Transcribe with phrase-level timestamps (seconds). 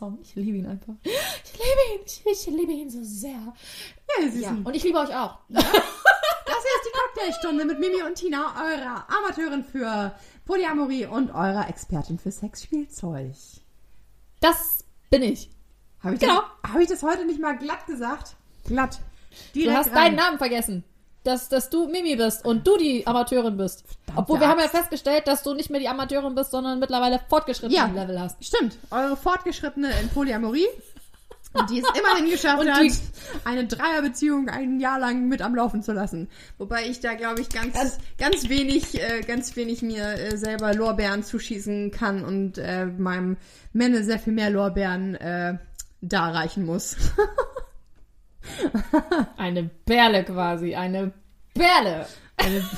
[0.00, 0.18] Song.
[0.22, 0.94] Ich liebe ihn einfach.
[1.04, 2.00] Ich liebe ihn.
[2.06, 3.30] Ich, ich liebe ihn so sehr.
[4.18, 4.56] Ja, Ja.
[4.64, 5.38] Und ich liebe euch auch.
[5.50, 10.12] Das hier ist die Cocktailstunde mit Mimi und Tina, eurer Amateurin für
[10.44, 13.34] Polyamorie und eurer Expertin für Sexspielzeug.
[14.40, 15.48] Das bin ich.
[16.02, 16.40] Habe ich, Genau.
[16.62, 18.34] das- hab ich das heute nicht mal glatt gesagt?
[18.66, 19.00] Glatt.
[19.54, 19.94] Du Direkt hast rein.
[19.94, 20.84] deinen Namen vergessen.
[21.24, 23.84] Dass, dass du Mimi bist und du die Amateurin bist.
[24.16, 24.76] Obwohl wir haben ja Axt.
[24.76, 28.02] festgestellt, dass du nicht mehr die Amateurin bist, sondern mittlerweile fortgeschrittenen Ja.
[28.02, 28.42] Level hast.
[28.42, 30.66] Stimmt, eure Fortgeschrittene in Polyamorie,
[31.68, 32.86] die es immerhin geschafft Und hat,
[33.44, 36.30] eine Dreierbeziehung ein Jahr lang mit am Laufen zu lassen.
[36.56, 40.72] Wobei ich da, glaube ich, ganz, Das- ganz wenig, äh, ganz wenig mir äh, selber
[40.74, 43.36] Lorbeeren zuschießen kann und äh, meinem
[43.74, 45.58] Männer sehr viel mehr Lorbeeren äh,
[46.00, 46.96] darreichen muss.
[49.36, 50.74] Eine Perle quasi.
[50.74, 51.12] Eine
[51.54, 52.06] Perle.
[52.36, 52.62] Eine,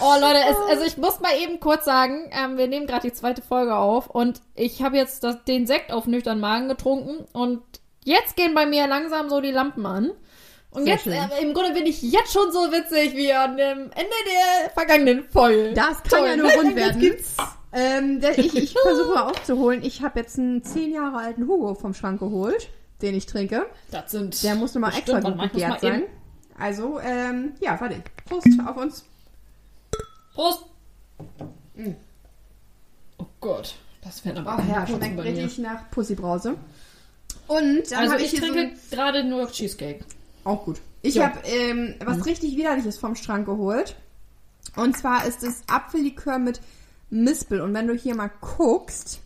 [0.00, 3.12] Oh Leute, es, also ich muss mal eben kurz sagen, ähm, wir nehmen gerade die
[3.12, 7.62] zweite Folge auf und ich habe jetzt das, den Sekt auf nüchtern Magen getrunken und
[8.04, 10.12] jetzt gehen bei mir langsam so die Lampen an.
[10.70, 13.78] Und Sehr jetzt, äh, im Grunde bin ich jetzt schon so witzig wie an dem
[13.78, 15.72] Ende der vergangenen Folge.
[15.74, 17.16] das kann Toll, ja nur rund werden.
[17.72, 19.82] Ähm, ich, ich versuche mal aufzuholen.
[19.82, 22.68] Ich habe jetzt einen zehn Jahre alten Hugo vom Schrank geholt,
[23.02, 23.66] den ich trinke.
[23.90, 24.42] Das sind.
[24.42, 26.02] Der muss nochmal extra gut gegärt sein.
[26.58, 28.02] Also, ähm, ja, warte.
[28.26, 29.04] Prost auf uns.
[30.34, 30.64] Prost!
[33.18, 36.56] Oh Gott, das fällt aber Ach ja, schmeckt richtig nach Pussybrause.
[37.46, 40.04] Und dann Also habe ich, ich, trinke gerade nur Cheesecake.
[40.44, 40.80] so auch gut.
[41.02, 41.26] Ich Ja.
[41.30, 43.96] habe ähm, was richtig widerliches vom Schrank geholt.
[44.76, 46.60] Und zwar ist es Apfellikör mit
[47.10, 47.60] Mispel.
[47.60, 49.20] Und wenn du hier mal guckst,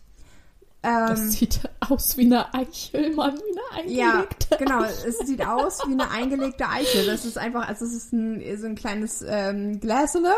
[0.83, 4.57] Das ähm, sieht aus wie eine Eichel, Mann, wie eine ja, eingelegte.
[4.57, 7.05] genau, es sieht aus wie eine eingelegte Eichel.
[7.05, 10.33] Das ist einfach, also es ist ein, so ein kleines ähm, Gläsele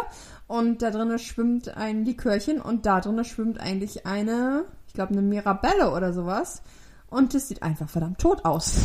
[0.46, 5.24] und da drinnen schwimmt ein Likörchen und da drinnen schwimmt eigentlich eine, ich glaube eine
[5.24, 6.62] Mirabelle oder sowas.
[7.10, 8.76] Und das sieht einfach verdammt tot aus.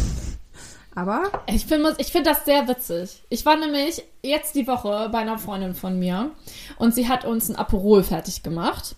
[0.94, 3.22] Aber Ich finde ich find das sehr witzig.
[3.28, 6.30] Ich war nämlich jetzt die Woche bei einer Freundin von mir
[6.78, 8.96] und sie hat uns ein Aperol fertig gemacht.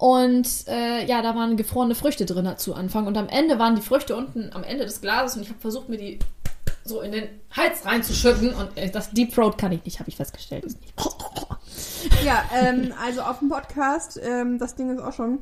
[0.00, 3.06] Und äh, ja, da waren gefrorene Früchte drin zu Anfang.
[3.06, 5.90] Und am Ende waren die Früchte unten am Ende des Glases und ich habe versucht,
[5.90, 6.18] mir die
[6.86, 8.54] so in den Hals reinzuschütten.
[8.54, 10.64] Und äh, das Deep Throat kann ich nicht, habe ich festgestellt.
[12.24, 15.38] Ja, ähm, also auf dem Podcast, ähm, das Ding ist auch schon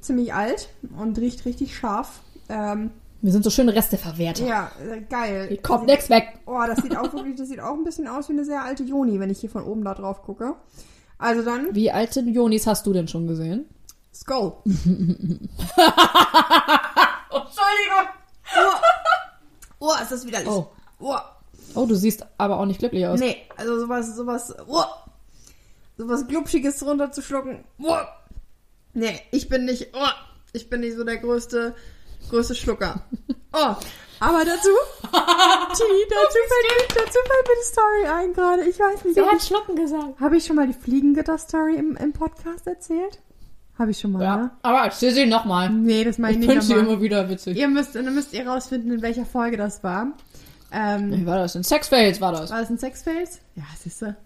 [0.00, 0.68] ziemlich alt
[0.98, 2.20] und riecht richtig scharf.
[2.48, 2.90] Ähm,
[3.22, 4.38] Mir sind so schöne Reste verwehrt.
[4.38, 5.46] ja, äh, geil.
[5.48, 6.38] Hier kommt nichts weg.
[6.46, 8.84] Oh, das sieht auch wirklich, das sieht auch ein bisschen aus wie eine sehr alte
[8.84, 10.54] Joni, wenn ich hier von oben da drauf gucke.
[11.18, 13.64] Also dann, Wie alte Jonis hast du denn schon gesehen?
[14.16, 14.52] Skull.
[17.28, 18.08] Oh, Entschuldigung.
[19.78, 20.48] Oh, ist das widerlich.
[20.48, 20.70] Oh.
[21.00, 21.16] Oh.
[21.74, 23.20] Oh, du siehst aber auch nicht glücklich aus.
[23.20, 24.84] Nee, also sowas, sowas, oh.
[25.98, 27.64] sowas Glubschiges runterzuschlucken.
[27.82, 27.98] Oh.
[28.94, 30.08] Nee, ich bin nicht, oh.
[30.54, 31.74] ich bin nicht so der größte,
[32.30, 33.02] größte Schlucker.
[33.58, 33.74] Oh.
[34.20, 34.68] Aber dazu,
[35.02, 38.64] die, dazu fällt, mir, dazu fällt mir die Story ein gerade.
[38.68, 40.20] Ich weiß nicht, Sie ob hat ich, Schlucken gesagt.
[40.20, 43.18] habe ich schon mal die Fliegengitter-Story im, im Podcast erzählt?
[43.78, 44.50] Habe ich schon mal, Ja, ne?
[44.62, 45.68] aber erzähl sie nochmal.
[45.70, 46.92] Nee, das meine Ich ich finde nicht sie nochmal.
[46.94, 47.58] immer wieder witzig.
[47.58, 50.08] Ihr müsst, dann müsst ihr rausfinden, in welcher Folge das war.
[50.72, 51.54] Ähm, Wie war das?
[51.54, 52.50] In Sexfails war das.
[52.50, 53.40] War das ein Sexface?
[53.54, 54.16] Ja, siehst du.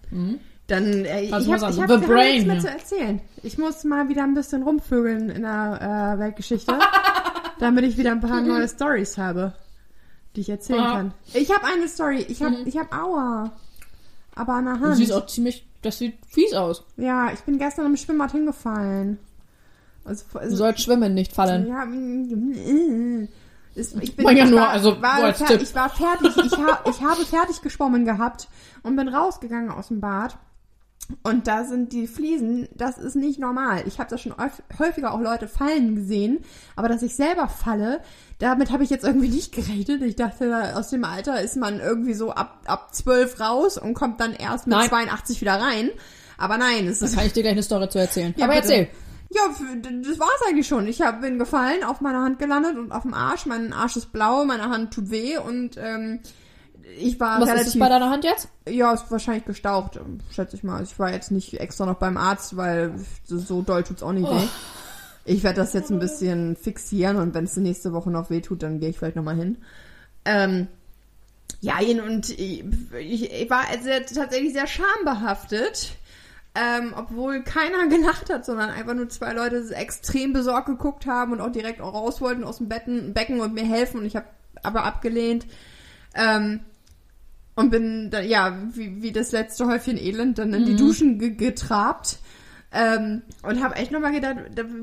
[0.67, 3.21] Dann, äh, ich habe ich hab, Brain nichts mehr zu erzählen.
[3.43, 6.73] Ich muss mal wieder ein bisschen rumvögeln in der äh, Weltgeschichte,
[7.59, 9.53] damit ich wieder ein paar neue Stories habe,
[10.35, 10.93] die ich erzählen Ah.
[10.93, 11.13] kann.
[11.33, 12.25] Ich habe eine Story.
[12.29, 13.51] Ich habe, ich habe Aua.
[14.33, 14.95] Aber an der Du Hand.
[14.95, 16.85] siehst auch ziemlich, das sieht fies aus.
[16.95, 19.19] Ja, ich bin gestern im Schwimmbad hingefallen.
[20.03, 21.67] Also, Du also sollst schwimmen, nicht fallen.
[21.67, 23.27] ja, mm,
[23.75, 26.35] ist, ich bin, War ja ich nur, war, also, war als fer- ich war fertig,
[26.37, 28.47] ich, ha, ich habe fertig geschwommen gehabt
[28.83, 30.37] und bin rausgegangen aus dem Bad.
[31.23, 33.83] Und da sind die Fliesen, das ist nicht normal.
[33.85, 36.39] Ich habe da schon häuf- häufiger auch Leute fallen gesehen,
[36.77, 37.99] aber dass ich selber falle,
[38.39, 40.01] damit habe ich jetzt irgendwie nicht gerechnet.
[40.03, 44.19] Ich dachte, aus dem Alter ist man irgendwie so ab, ab 12 raus und kommt
[44.21, 44.87] dann erst mit Nein.
[44.89, 45.89] 82 wieder rein.
[46.37, 48.33] Aber nein, es ist Kann ich dir gleich eine Story zu erzählen.
[48.37, 48.73] Ja, aber bitte.
[48.73, 48.87] erzähl.
[49.33, 49.41] Ja,
[50.03, 50.87] das war's eigentlich schon.
[50.87, 53.45] Ich hab, bin gefallen, auf meiner Hand gelandet und auf dem Arsch.
[53.45, 56.19] Mein Arsch ist blau, meine Hand tut weh und ähm,
[56.97, 57.73] ich war Was ist relativ...
[57.73, 58.49] es bei deiner Hand jetzt?
[58.67, 59.99] ja, ist wahrscheinlich gestaucht,
[60.31, 60.77] schätze ich mal.
[60.77, 62.93] Also ich war jetzt nicht extra noch beim Arzt, weil
[63.25, 64.35] so, doll tut's auch nicht Oh.
[64.35, 64.47] weh.
[65.23, 68.63] Ich werde das jetzt ein bisschen fixieren und wenn es nächste Woche noch weh tut,
[68.63, 69.57] dann gehe ich vielleicht nochmal hin.
[70.25, 70.67] Ähm,
[71.59, 72.63] ja, und ich,
[73.31, 75.95] ich war sehr, tatsächlich sehr schambehaftet.
[76.53, 81.41] Ähm, obwohl keiner gelacht hat, sondern einfach nur zwei Leute extrem besorgt geguckt haben und
[81.41, 84.27] auch direkt auch raus wollten aus dem Betten, Becken und mir helfen und ich habe
[84.63, 85.47] aber abgelehnt.
[86.13, 86.59] Ähm,
[87.55, 91.31] und bin dann, ja, wie, wie das letzte Häufchen Elend dann in die Duschen ge
[91.31, 92.19] getrabt.
[92.73, 94.37] Ähm, und habe echt nochmal gedacht,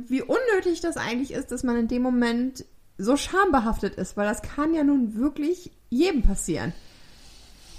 [0.09, 2.67] wie unnötig das eigentlich ist, dass man in dem Moment
[2.99, 6.75] so schambehaftet ist, weil das kann ja nun wirklich jedem passieren.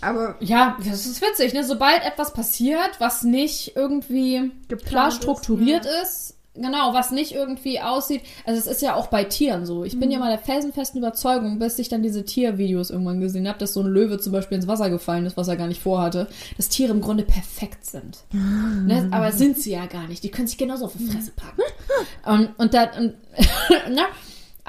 [0.01, 1.63] Aber Ja, das ist witzig, ne?
[1.63, 4.51] Sobald etwas passiert, was nicht irgendwie
[4.85, 8.21] klar ist, strukturiert ist, genau, was nicht irgendwie aussieht.
[8.45, 9.83] Also es ist ja auch bei Tieren so.
[9.83, 9.99] Ich Mhm.
[9.99, 13.73] bin ja mal der felsenfesten Überzeugung, bis ich dann diese Tiervideos irgendwann gesehen habe, dass
[13.73, 16.69] so ein Löwe zum Beispiel ins Wasser gefallen ist, was er gar nicht vorhatte, dass
[16.69, 18.19] Tiere im Grunde perfekt sind.
[18.31, 19.07] ne?
[19.11, 20.23] Aber sind sie ja gar nicht.
[20.23, 21.61] Die können sich genauso auf die Fresse packen.
[22.25, 23.15] und, und da, und,
[23.93, 24.03] ne?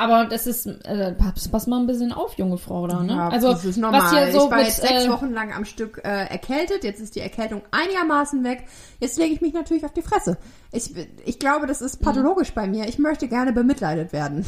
[0.01, 3.13] Aber das ist, äh, pass, pass mal ein bisschen auf, junge Frau da, ne?
[3.13, 4.01] Ja, also, das ist normal.
[4.01, 6.85] was hier so ich war mit, jetzt sechs äh, Wochen lang am Stück äh, erkältet.
[6.85, 8.65] Jetzt ist die Erkältung einigermaßen weg.
[8.99, 10.39] Jetzt lege ich mich natürlich auf die Fresse.
[10.73, 10.95] Ich,
[11.27, 12.89] ich glaube, das ist pathologisch bei mir.
[12.89, 14.47] Ich möchte gerne bemitleidet werden.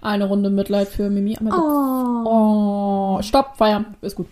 [0.00, 1.38] Eine Runde Mitleid für Mimi.
[1.40, 2.24] Oh.
[2.26, 3.94] Oh, stopp, feiern.
[4.00, 4.26] Ist gut.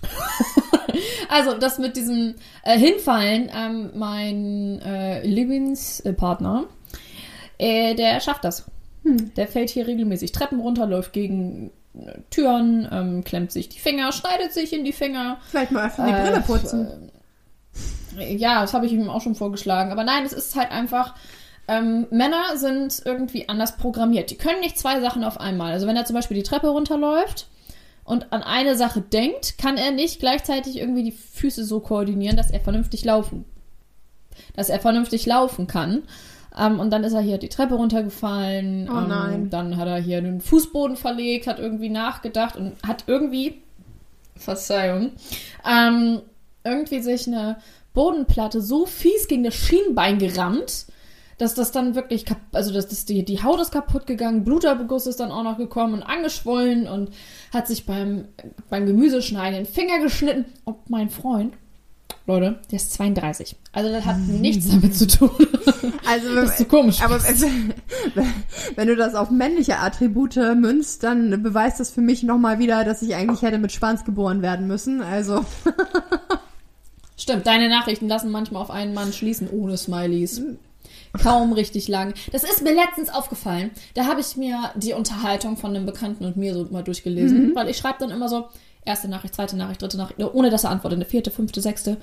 [1.28, 6.66] also, das mit diesem äh, Hinfallen, ähm, mein äh, Lieblingspartner,
[7.60, 8.66] äh, der schafft das.
[9.04, 9.32] Hm.
[9.34, 14.12] Der fällt hier regelmäßig Treppen runter, läuft gegen äh, Türen, ähm, klemmt sich die Finger,
[14.12, 15.38] schneidet sich in die Finger.
[15.50, 17.10] Vielleicht mal öfter die Äh, Brille putzen.
[18.18, 19.92] Äh, ja, das habe ich ihm auch schon vorgeschlagen.
[19.92, 21.14] Aber nein, es ist halt einfach.
[21.68, 24.30] Ähm, Männer sind irgendwie anders programmiert.
[24.30, 25.72] Die können nicht zwei Sachen auf einmal.
[25.72, 27.46] Also wenn er zum Beispiel die Treppe runterläuft
[28.02, 32.50] und an eine Sache denkt, kann er nicht gleichzeitig irgendwie die Füße so koordinieren, dass
[32.50, 33.44] er vernünftig laufen,
[34.56, 36.02] dass er vernünftig laufen kann.
[36.58, 38.88] Ähm, und dann ist er hier die Treppe runtergefallen.
[38.90, 39.50] Oh ähm, nein.
[39.50, 43.62] Dann hat er hier den Fußboden verlegt, hat irgendwie nachgedacht und hat irgendwie,
[44.36, 45.12] Verzeihung,
[45.68, 46.22] ähm,
[46.64, 47.58] irgendwie sich eine
[47.94, 50.86] Bodenplatte so fies gegen das Schienbein gerammt,
[51.38, 55.20] dass das dann wirklich, also dass das die, die Haut ist kaputt gegangen, Bluterbeguss ist
[55.20, 57.10] dann auch noch gekommen und angeschwollen und
[57.52, 58.28] hat sich beim,
[58.68, 60.44] beim Gemüseschneiden den Finger geschnitten.
[60.64, 61.54] Und mein Freund,
[62.30, 63.56] Leute, der ist 32.
[63.72, 65.30] Also das hat nichts damit zu tun.
[66.06, 67.02] Also, Das ist so komisch.
[67.02, 67.20] Aber
[68.74, 73.02] wenn, du das auf männliche Attribute münzt, dann beweist das für mich nochmal wieder, dass
[73.02, 75.02] ich eigentlich hätte mit Schwanz geboren werden müssen.
[75.02, 75.44] Also,
[77.16, 80.42] Stimmt, deine Nachrichten lassen manchmal auf einen Mann schließen ohne Smileys.
[81.22, 82.14] Kaum richtig lang.
[82.32, 83.70] Das ist mir letztens aufgefallen.
[83.94, 87.68] Da habe ich mir die Unterhaltung von einem Bekannten und mir so mal durchgelesen, weil
[87.68, 88.48] ich schreibe dann immer so
[88.84, 91.98] erste Nachricht, zweite Nachricht, dritte Nachricht, ohne dass er antwortet, eine vierte, fünfte, sechste.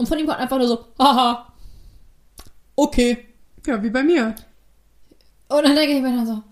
[0.00, 1.52] Und von ihm kommt einfach nur so, haha,
[2.74, 3.26] okay.
[3.66, 4.34] ja, wie bei mir.
[5.48, 6.42] Und dann denke ich mir dann so,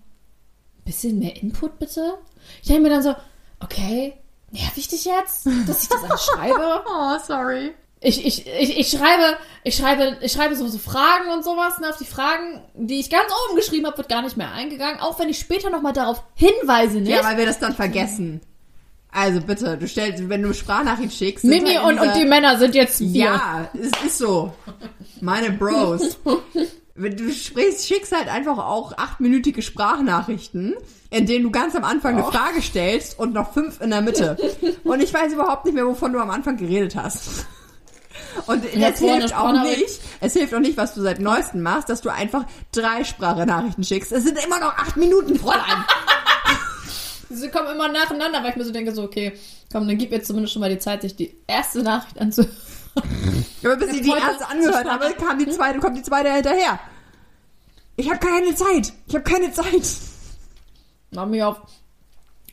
[0.84, 2.18] bisschen mehr Input bitte?
[2.60, 3.14] Ich denke mir dann so,
[3.60, 4.18] okay,
[4.50, 6.84] nerv ich dich jetzt, dass ich das alles schreibe?
[6.86, 7.72] Oh, sorry.
[8.00, 11.78] Ich, ich, ich, ich schreibe, ich schreibe, ich schreibe so, so Fragen und sowas.
[11.78, 15.00] Und auf die Fragen, die ich ganz oben geschrieben habe, wird gar nicht mehr eingegangen.
[15.00, 17.12] Auch wenn ich später nochmal darauf hinweise, nicht?
[17.12, 18.42] Ja, weil wir das dann vergessen.
[19.10, 21.44] Also bitte, du stellst, wenn du Sprachnachricht schickst.
[21.44, 23.24] Mimi halt und, und die Männer sind jetzt wir.
[23.24, 24.52] Ja, es ist so.
[25.20, 26.18] Meine Bros.
[27.00, 30.74] Wenn Du sprichst, schickst halt einfach auch achtminütige Sprachnachrichten,
[31.10, 34.36] in denen du ganz am Anfang eine Frage stellst und noch fünf in der Mitte.
[34.82, 37.46] Und ich weiß überhaupt nicht mehr, wovon du am Anfang geredet hast.
[38.46, 41.62] Und Ja, es vorne hilft auch nicht, es hilft auch nicht, was du seit neuestem
[41.62, 44.10] machst, dass du einfach drei Sprachnachrichten schickst.
[44.10, 45.84] Es sind immer noch acht Minuten, Fräulein.
[47.30, 49.32] Sie kommen immer nacheinander, weil ich mir so denke, so, okay,
[49.72, 52.56] komm, dann gib mir zumindest schon mal die Zeit, sich die erste Nachricht anzuhören.
[53.64, 56.80] Aber bis ich die erste angehört habe, kam die zweite, kommt die zweite hinterher.
[57.96, 58.92] Ich habe keine Zeit.
[59.06, 59.82] Ich habe keine Zeit.
[61.10, 61.60] Mach mich auf.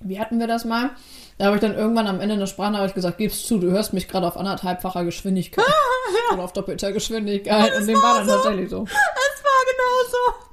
[0.01, 0.91] Wie hatten wir das mal?
[1.37, 4.07] Da habe ich dann irgendwann am Ende einer Sprachnachricht gesagt, gib's zu, du hörst mich
[4.07, 5.65] gerade auf anderthalbfacher Geschwindigkeit.
[6.33, 7.75] Oder auf doppelter Geschwindigkeit.
[7.75, 8.85] Und dem war dann tatsächlich so.
[8.85, 10.49] Es war genauso.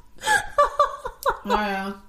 [1.45, 2.03] Naja.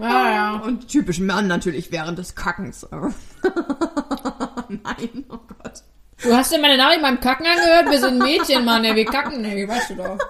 [0.00, 0.62] Naja.
[0.64, 2.86] Und typisch Mann natürlich während des Kackens.
[4.68, 5.82] Nein, oh Gott.
[6.22, 7.90] Du hast dir meine Nachricht beim Kacken angehört?
[7.90, 10.18] Wir sind Mädchen, Mann, ey, wir kacken nicht, weißt du doch.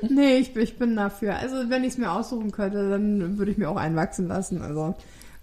[0.00, 1.34] Nee, ich, ich bin dafür.
[1.34, 4.62] Also wenn ich es mir aussuchen könnte, dann würde ich mir auch einwachsen lassen.
[4.62, 4.94] Also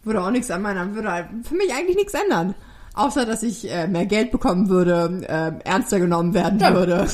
[0.06, 2.56] würde auch nichts an meiner, würde halt für mich eigentlich nichts ändern.
[2.94, 6.74] Außer, dass ich äh, mehr Geld bekommen würde, äh, ernster genommen werden Ja.
[6.74, 7.06] würde.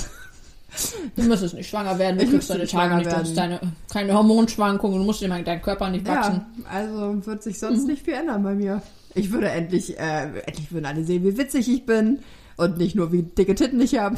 [1.15, 3.59] Du müsstest nicht schwanger werden, du Ich kriegst deine Tage nicht, du hast deine,
[3.91, 6.45] keine Hormonschwankungen, du musst mal deinen Körper nicht wachsen.
[6.63, 8.81] Ja, also wird sich sonst nicht viel ändern bei mir.
[9.13, 12.19] Ich würde endlich, äh, endlich würden alle sehen, wie witzig ich bin
[12.55, 14.15] und nicht nur wie dicke Titten ich habe.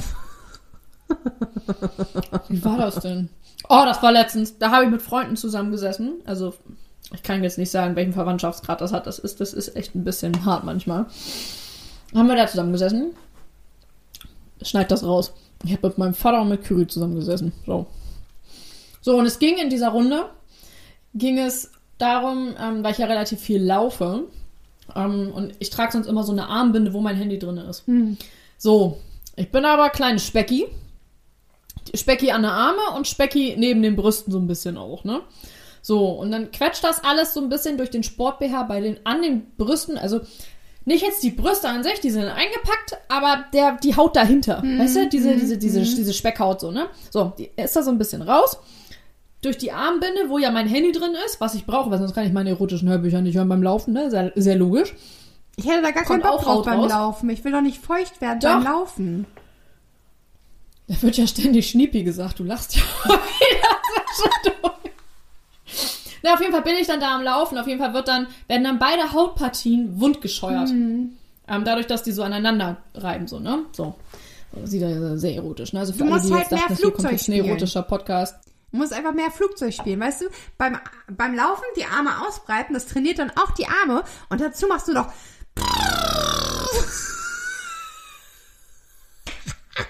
[2.50, 3.29] Wie war das denn?
[3.69, 4.57] Oh, das war letztens.
[4.57, 6.15] Da habe ich mit Freunden zusammengesessen.
[6.25, 6.53] Also,
[7.13, 9.07] ich kann jetzt nicht sagen, welchen Verwandtschaftsgrad das hat.
[9.07, 11.05] Das ist, das ist echt ein bisschen hart manchmal.
[12.13, 13.13] Haben wir da zusammengesessen?
[14.62, 15.33] Schneid das raus.
[15.63, 17.53] Ich habe mit meinem Vater und mit Kyrie zusammengesessen.
[17.65, 17.86] So.
[19.01, 20.29] So, und es ging in dieser Runde,
[21.13, 24.24] ging es darum, ähm, weil ich ja relativ viel laufe.
[24.96, 27.84] Ähm, und ich trage sonst immer so eine Armbinde, wo mein Handy drin ist.
[28.58, 28.98] So,
[29.36, 30.67] Ich bin aber kleine Specki.
[31.96, 35.22] Specki an der Arme und Specki neben den Brüsten so ein bisschen auch, ne?
[35.82, 39.22] So, und dann quetscht das alles so ein bisschen durch den Sport-BH bei den, an
[39.22, 40.22] den Brüsten, also
[40.85, 44.61] nicht jetzt die Brüste an sich, die sind eingepackt, aber der, die Haut dahinter.
[44.61, 46.87] Weißt du, diese, diese, diese, diese Speckhaut so, ne?
[47.09, 48.57] So, die ist da so ein bisschen raus.
[49.41, 52.25] Durch die Armbinde, wo ja mein Handy drin ist, was ich brauche, weil sonst kann
[52.25, 54.09] ich meine erotischen Hörbücher nicht hören beim Laufen, ne?
[54.09, 54.93] Sehr, sehr logisch.
[55.55, 56.91] Ich hätte da gar keinen Kommt Bock auch drauf beim raus.
[56.91, 57.29] Laufen.
[57.29, 58.53] Ich will doch nicht feucht werden Doch.
[58.53, 59.25] beim Laufen.
[60.87, 63.67] Da wird ja ständig Schniepi gesagt, du lachst ja wieder
[64.15, 64.73] zwischendurch.
[66.24, 67.58] Na, auf jeden Fall bin ich dann da am Laufen.
[67.58, 70.70] Auf jeden Fall wird dann, werden dann beide Hautpartien wundgescheuert.
[70.70, 71.18] Mhm.
[71.48, 73.65] Ähm, dadurch, dass die so aneinander reiben, so, ne?
[73.74, 73.96] So.
[74.63, 75.82] Sieht ja sehr erotisch, ne?
[75.82, 77.46] Also für Du alle, musst die halt jetzt mehr dachten, das hier kommt Flugzeug ein
[77.46, 78.36] erotischer Podcast.
[78.72, 80.25] Du musst einfach mehr Flugzeug spielen, weißt du?
[80.58, 80.80] Beim,
[81.12, 84.94] beim Laufen die Arme ausbreiten, das trainiert dann auch die Arme und dazu machst du
[84.94, 85.12] noch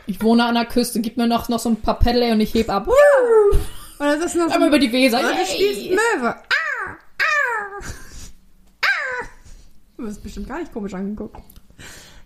[0.06, 2.54] Ich wohne an der Küste, gib mir noch, noch so ein paar Pedal und ich
[2.54, 2.88] heb ab.
[4.03, 5.19] Oder das ist noch so über die Weser.
[5.19, 6.27] oder du spielst Möwe.
[6.29, 6.36] Ah,
[6.89, 7.77] ah,
[8.81, 9.25] ah.
[9.98, 11.38] Du wirst bestimmt gar nicht komisch angeguckt.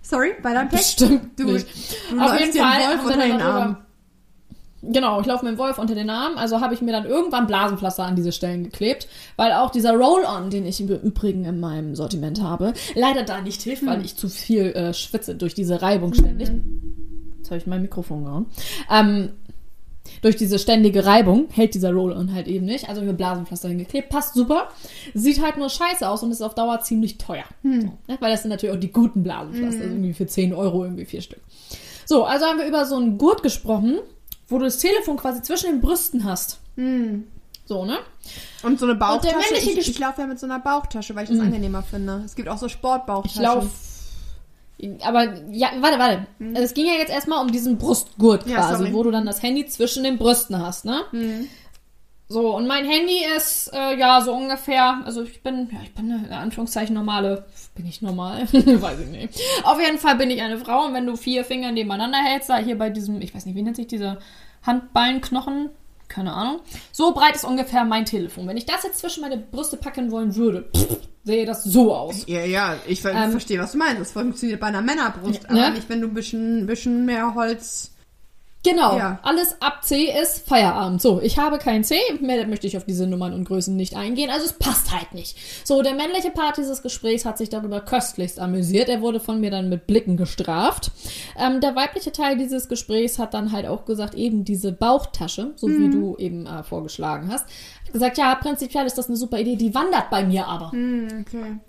[0.01, 1.00] Sorry, bei deinem Text.
[1.00, 1.67] Bestimmt Du, nicht.
[2.12, 3.77] du Auf jeden Fall Wolf unter den Arm.
[4.84, 7.48] Genau, ich laufe mit dem Wolf unter den Arm, also habe ich mir dann irgendwann
[7.48, 11.96] Blasenpflaster an diese Stellen geklebt, weil auch dieser Roll-On, den ich im Übrigen in meinem
[11.96, 16.13] Sortiment habe, leider da nicht hilft, weil ich zu viel äh, schwitze durch diese Reibung
[16.13, 16.50] ständig.
[17.38, 18.46] Jetzt habe ich mein Mikrofon gehauen.
[18.89, 19.31] Ähm,
[20.21, 22.89] durch diese ständige Reibung hält dieser Roll-On halt eben nicht.
[22.89, 24.09] Also mir Blasenpflaster hingeklebt.
[24.09, 24.69] Passt super.
[25.13, 27.45] Sieht halt nur scheiße aus und ist auf Dauer ziemlich teuer.
[27.63, 28.17] So, ne?
[28.19, 29.83] Weil das sind natürlich auch die guten Blasenpflaster.
[29.83, 31.41] Irgendwie für 10 Euro irgendwie vier Stück.
[32.05, 34.00] So, also haben wir über so einen Gurt gesprochen,
[34.47, 36.59] wo du das Telefon quasi zwischen den Brüsten hast.
[37.65, 37.97] So, ne?
[38.63, 39.36] Und so eine Bauchtasche.
[39.36, 42.21] männliche ich, ich laufe ja mit so einer Bauchtasche, weil ich das angenehmer finde.
[42.25, 43.43] Es gibt auch so Ich Sportbauchtaschen.
[43.43, 43.69] laufe.
[45.03, 46.27] Aber, ja, warte, warte.
[46.50, 48.93] Also Es ging ja jetzt erstmal um diesen Brustgurt Ja, quasi, sorry.
[48.93, 51.01] wo du dann das Handy zwischen den Brüsten hast, ne?
[52.29, 56.12] So, und mein Handy ist, äh, ja, so ungefähr, also ich bin, ja, ich bin
[56.12, 58.41] eine, in Anführungszeichen normale, bin ich normal?
[58.51, 59.39] Weiß ich nicht.
[59.63, 62.57] Auf jeden Fall bin ich eine Frau und wenn du vier Finger nebeneinander hältst, da
[62.57, 64.17] hier bei diesem, ich weiß nicht, wie nennt sich dieser
[64.63, 65.69] Handballenknochen?
[66.10, 66.60] Keine Ahnung.
[66.91, 68.48] So breit ist ungefähr mein Telefon.
[68.48, 72.24] Wenn ich das jetzt zwischen meine Brüste packen wollen würde, pff, sähe das so aus.
[72.25, 74.00] Ja, ja, ich ver Ähm, verstehe, was du meinst.
[74.01, 75.75] Das funktioniert bei einer Männerbrust, Ja, aber ne?
[75.75, 77.91] nicht, wenn du ein bisschen, bisschen mehr Holz.
[78.63, 79.19] Genau, Ja.
[79.24, 81.01] alles ab C ist Feierabend.
[81.01, 84.29] So, ich habe kein C, mehr möchte ich auf diese Nummern und Größen nicht eingehen,
[84.29, 85.38] also es passt halt nicht.
[85.65, 88.89] So, der männliche Part dieses Gesprächs hat sich darüber köstlichst amüsiert.
[88.89, 90.91] Er wurde von mir dann mit Blicken gestraft.
[91.39, 95.69] Ähm, der weibliche Teil dieses Gesprächs hat dann halt auch gesagt, eben diese Bauchtasche, so
[95.69, 97.46] wie du eben äh, vorgeschlagen hast.
[97.91, 100.72] Gesagt, ja, prinzipiell ist das eine super Idee, die wandert bei mir aber.
[100.72, 101.60] Hm, okay.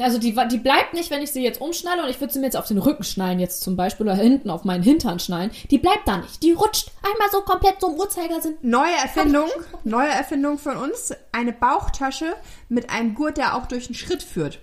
[0.00, 2.46] Also die, die bleibt nicht, wenn ich sie jetzt umschnalle und ich würde sie mir
[2.46, 5.50] jetzt auf den Rücken schnallen jetzt zum Beispiel oder hinten auf meinen Hintern schnallen.
[5.70, 6.42] Die bleibt da nicht.
[6.42, 8.56] Die rutscht einmal so komplett so im Uhrzeigersinn.
[8.62, 9.50] Neue Erfindung,
[9.84, 11.12] neue Erfindung von uns.
[11.32, 12.34] Eine Bauchtasche
[12.68, 14.60] mit einem Gurt, der auch durch den Schritt führt.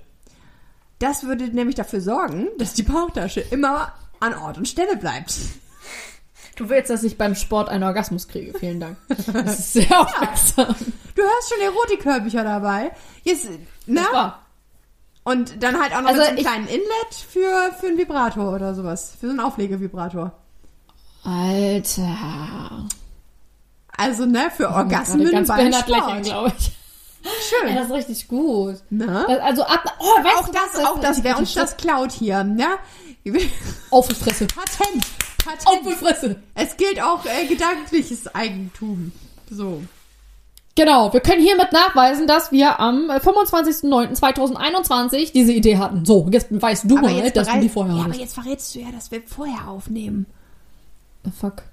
[1.00, 5.36] Das würde nämlich dafür sorgen, dass die Bauchtasche immer an Ort und Stelle bleibt.
[6.58, 8.58] Du willst, dass ich beim Sport einen Orgasmus kriege.
[8.58, 8.98] Vielen Dank.
[9.32, 10.76] Das ist sehr aufmerksam.
[11.16, 12.92] Du hast schon Erotikhörbücher dabei.
[13.24, 13.48] Jetzt,
[13.86, 14.06] ne?
[14.12, 14.34] Das.
[15.24, 18.54] Und dann halt auch noch Also so einem ich- kleinen Inlet für, für einen Vibrator
[18.56, 19.14] oder sowas.
[19.20, 20.32] Für so einen Auflegevibrator.
[21.24, 22.88] Alter.
[23.98, 26.24] Also, ne, für Orgasmen Gerade ganz beim behindert lächeln, Sport.
[26.24, 26.66] glaube ich.
[27.50, 27.68] Schön.
[27.70, 28.76] Ja, das ist richtig gut.
[28.90, 29.26] ne?
[29.28, 29.84] Das, also ab.
[30.00, 30.86] Oh, weißt auch du das, was?
[30.86, 32.68] auch das, wer uns das klaut hier, ne?
[33.90, 34.48] Auf die Fresse.
[34.48, 35.04] Patent.
[35.46, 35.96] Auf die Patent.
[35.96, 36.36] Fresse.
[36.56, 39.12] Es gilt auch äh, gedankliches Eigentum.
[39.50, 39.82] So.
[40.76, 46.06] Genau, wir können hiermit nachweisen, dass wir am äh, 25.09.2021 diese Idee hatten.
[46.06, 48.92] So, jetzt weißt du mal, dass du die vorher ja, aber jetzt verrätst du ja,
[48.92, 50.28] dass wir vorher aufnehmen.
[51.40, 51.64] Fuck.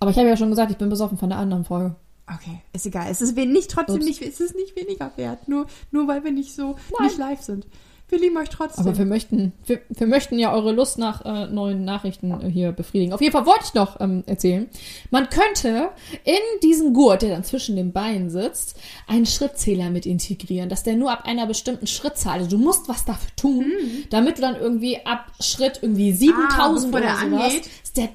[0.00, 1.94] Aber ich habe ja schon gesagt, ich bin besoffen von der anderen Folge.
[2.32, 3.08] Okay, ist egal.
[3.10, 4.06] Es ist nicht trotzdem Ups.
[4.06, 7.08] nicht, es ist nicht weniger wert, nur, nur weil wir nicht so Nein.
[7.08, 7.66] nicht live sind.
[8.08, 8.86] Wir lieben euch trotzdem.
[8.86, 12.70] Aber wir möchten, wir, wir möchten ja eure Lust nach äh, neuen Nachrichten äh, hier
[12.70, 13.12] befriedigen.
[13.12, 14.68] Auf jeden Fall wollte ich noch ähm, erzählen,
[15.10, 15.88] man könnte
[16.22, 20.94] in diesen Gurt, der dann zwischen den Beinen sitzt, einen Schrittzähler mit integrieren, dass der
[20.94, 23.72] nur ab einer bestimmten Schrittzahl, also du musst was dafür tun,
[24.10, 27.70] damit du dann irgendwie ab Schritt irgendwie 7000 Ah, oder der sowas, angeht.
[27.82, 28.08] dass der,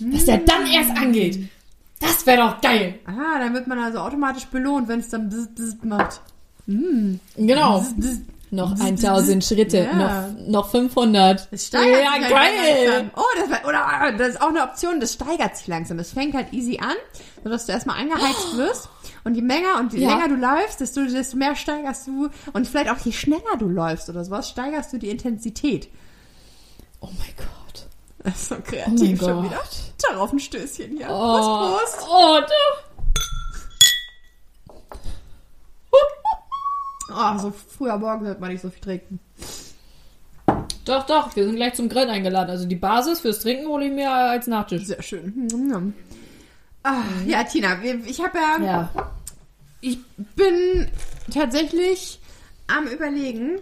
[0.00, 1.48] dass der dann erst angeht.
[2.00, 2.94] Das wäre doch geil.
[3.04, 6.22] ah, dann wird man also automatisch belohnt, wenn es dann bzz, bzz macht.
[6.66, 7.80] Genau.
[7.80, 8.18] Bzz, bzz.
[8.54, 10.28] Noch 1000 Schritte, Ja.
[10.28, 11.48] noch, noch 500.
[11.50, 12.88] Es steigert ja, sich halt geil.
[12.88, 13.10] langsam.
[13.16, 15.98] Oh, das, war- oder, das ist auch eine Option, das steigert sich langsam.
[15.98, 16.94] Es fängt halt easy an,
[17.42, 18.88] sodass du erstmal angeheizt wirst.
[19.24, 20.10] Und je länger und je Ja.
[20.10, 22.28] länger du läufst, desto, desto mehr steigerst du.
[22.52, 25.88] Und vielleicht auch je schneller du läufst oder sowas, steigerst du die Intensität.
[27.00, 27.86] Oh mein Gott.
[28.22, 29.44] Das ist so Oh kreativ schon Gott.
[29.44, 29.62] wieder.
[30.10, 31.06] Darauf ein Stößchen hier.
[31.10, 32.08] Oh, Prost, Prost.
[32.10, 32.93] oh du.
[37.12, 39.20] Oh, so früh am Morgen sollte man nicht so viel trinken.
[40.84, 42.50] Doch, doch, wir sind gleich zum Grillen eingeladen.
[42.50, 44.84] Also die Basis fürs Trinken hole ich mir als Nachtisch.
[44.84, 45.28] Sehr schön.
[45.52, 45.92] Mm.
[46.82, 49.10] Ah, ja, Tina, ich habe ja, Ja.
[49.80, 49.98] ich
[50.36, 50.86] bin
[51.32, 52.20] tatsächlich
[52.66, 53.58] am überlegen,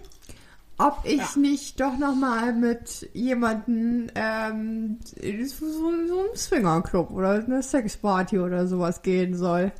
[0.79, 1.29] ob ich Ja.
[1.37, 8.41] nicht doch noch mal mit jemandem ähm, in so, so einem Swingerclub oder eine Sexparty
[8.41, 9.71] oder sowas gehen soll.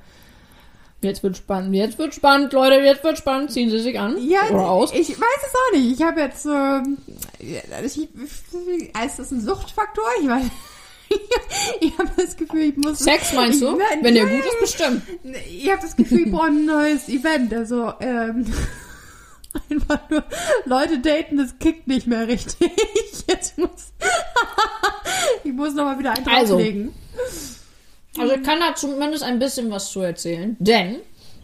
[1.03, 3.51] Jetzt wird spannend, jetzt wird spannend, Leute, jetzt wird spannend.
[3.51, 4.93] Ziehen Sie sich an Ja, oder aus.
[4.93, 5.99] ich weiß es auch nicht.
[5.99, 6.47] Ich habe jetzt,
[7.41, 8.09] ich,
[9.05, 10.05] ist das ein Suchtfaktor?
[10.23, 10.45] Ich weiß.
[11.81, 13.01] ich habe das Gefühl, ich muss.
[13.01, 13.73] Sex meinst du?
[13.73, 15.03] Nein, Wenn der gut ist, bestimmt.
[15.51, 17.53] Ich habe das Gefühl, ich brauche ein neues Event.
[17.53, 18.47] Also, ähm,
[19.71, 20.25] einfach nur
[20.65, 22.71] Leute daten, das kickt nicht mehr richtig.
[23.27, 23.93] Jetzt muss.
[25.45, 26.55] ich muss nochmal wieder einen Also.
[26.55, 26.95] drauflegen.
[27.19, 27.62] Also
[28.17, 30.97] ich kann da zumindest ein bisschen was zu erzählen, denn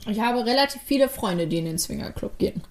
[0.07, 2.63] ich habe relativ viele Freunde, die in den Swingerclub gehen.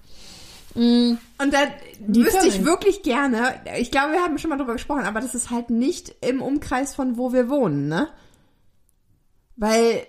[0.74, 1.58] Mm, Und da
[1.98, 5.34] Die wüsste ich wirklich gerne, ich glaube, wir haben schon mal drüber gesprochen, aber das
[5.34, 8.08] ist halt nicht im Umkreis von wo wir wohnen, ne?
[9.56, 10.06] Weil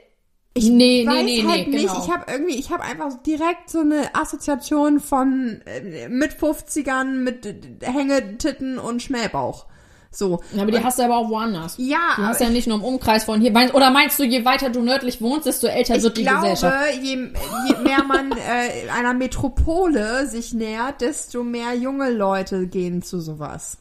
[0.53, 2.03] ich Nee, nee, weiß nee, halt nee, nicht, genau.
[2.03, 7.48] ich habe irgendwie, ich habe einfach direkt so eine Assoziation von äh, mit 50ern, mit
[7.81, 9.65] Hängetitten und Schmähbauch.
[10.11, 10.41] So.
[10.53, 11.75] Ja, aber die hast du aber auch woanders.
[11.77, 13.51] Ja, Die hast ja nicht nur im Umkreis von hier.
[13.73, 16.75] Oder meinst du, je weiter du nördlich wohnst, desto älter ich wird die glaube, Gesellschaft?
[17.01, 23.21] je, je mehr man äh, einer Metropole sich nähert, desto mehr junge Leute gehen zu
[23.21, 23.77] sowas.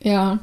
[0.00, 0.38] Ja.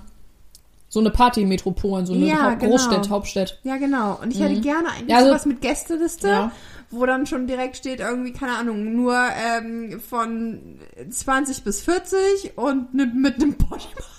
[0.89, 2.71] So eine Partymetropole, so eine Ja, Haupt- genau.
[2.71, 3.59] Großstadt, Hauptstadt.
[3.63, 4.19] Ja, genau.
[4.21, 6.51] Und ich hätte gerne eigentlich Ja, also- sowas mit Gästeliste, Ja.
[6.89, 9.15] wo dann schon direkt steht, irgendwie, keine Ahnung, nur
[9.55, 14.18] ähm, von 20 bis 40 und mit, mit einem Bodymass.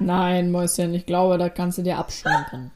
[0.00, 2.70] Nein, Mäuschen, ich glaube, das kannst du dir abschminken.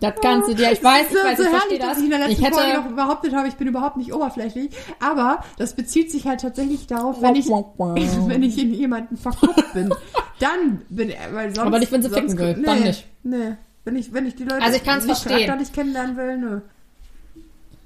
[0.00, 1.88] Das kannst du dir, ich weiß, ich weiß, so ich verstehe das.
[1.88, 4.12] dass ich in der letzten Ich Folge hätte, noch behauptet habe, ich bin überhaupt nicht
[4.12, 4.70] oberflächlich.
[5.00, 7.46] Aber das bezieht sich halt tatsächlich darauf, wenn ich,
[7.78, 9.92] wenn ich in jemanden verguckt bin.
[10.38, 11.66] Dann bin ich, weil sonst...
[11.66, 13.06] Aber nicht, wenn sie ficken will, dann nicht.
[13.22, 15.46] Nee, wenn ich, wenn ich die Leute Also ich kann's nicht verstehen.
[15.46, 16.60] charakterlich kennenlernen will, nö.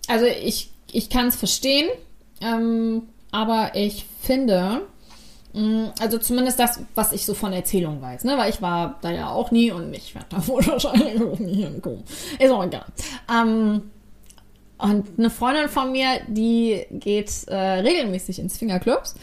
[0.09, 1.89] also ich, ich kann es verstehen,
[2.41, 4.83] ähm, aber ich finde,
[5.99, 9.31] also zumindest das, was ich so von Erzählung weiß, ne, weil ich war da ja
[9.31, 12.05] auch nie und ich werde da wohl wahrscheinlich auch nie hinkommen.
[12.39, 12.85] Ist auch egal.
[13.33, 13.91] Ähm,
[14.79, 19.15] und eine Freundin von mir, die geht äh, regelmäßig ins Fingerclubs.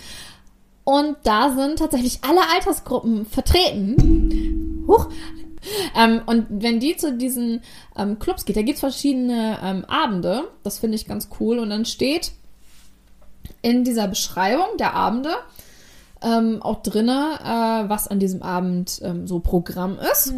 [0.84, 4.86] Und da sind tatsächlich alle Altersgruppen vertreten.
[4.88, 5.10] Huch.
[5.96, 7.62] Ähm, und wenn die zu diesen
[7.98, 10.48] ähm, Clubs geht, da gibt's verschiedene ähm, Abende.
[10.64, 11.60] Das finde ich ganz cool.
[11.60, 12.32] Und dann steht
[13.62, 15.32] in dieser Beschreibung der Abende
[16.22, 20.34] ähm, auch drinne, äh, was an diesem Abend ähm, so Programm ist.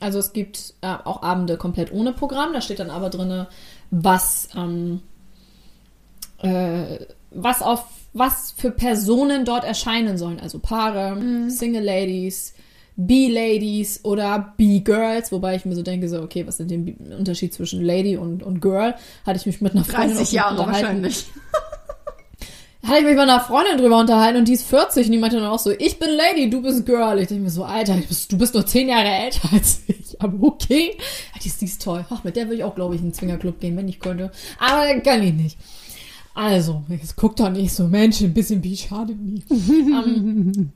[0.00, 2.52] Also es gibt äh, auch Abende komplett ohne Programm.
[2.52, 3.48] Da steht dann aber drinne,
[3.90, 5.00] was ähm,
[6.38, 6.98] äh,
[7.30, 10.38] was auf was für Personen dort erscheinen sollen.
[10.38, 11.16] Also Paare,
[11.48, 12.52] Single Ladies,
[12.96, 17.54] B-Ladies oder B-Girls, wobei ich mir so denke, so, okay, was ist denn der Unterschied
[17.54, 18.94] zwischen Lady und, und Girl?
[19.24, 21.02] Hatte ich mich mit einer Freundin 30 Jahre unterhalten.
[21.02, 21.26] wahrscheinlich.
[22.84, 25.36] Hatte ich mich mit einer Freundin drüber unterhalten und die ist 40 und die meinte
[25.36, 27.18] dann auch so, ich bin Lady, du bist Girl.
[27.20, 30.02] Ich denke mir so, Alter, du bist, du bist nur 10 Jahre älter als ich.
[30.20, 30.96] Aber okay.
[31.42, 32.04] Die ist, die ist toll.
[32.10, 34.32] Ach, mit der würde ich auch, glaube ich, in den Zwingerclub gehen, wenn ich könnte.
[34.58, 35.58] Aber kann ich nicht.
[36.34, 39.44] Also, jetzt guckt doch nicht so, Mensch, ein bisschen wie schadet nie.
[39.50, 40.72] ähm,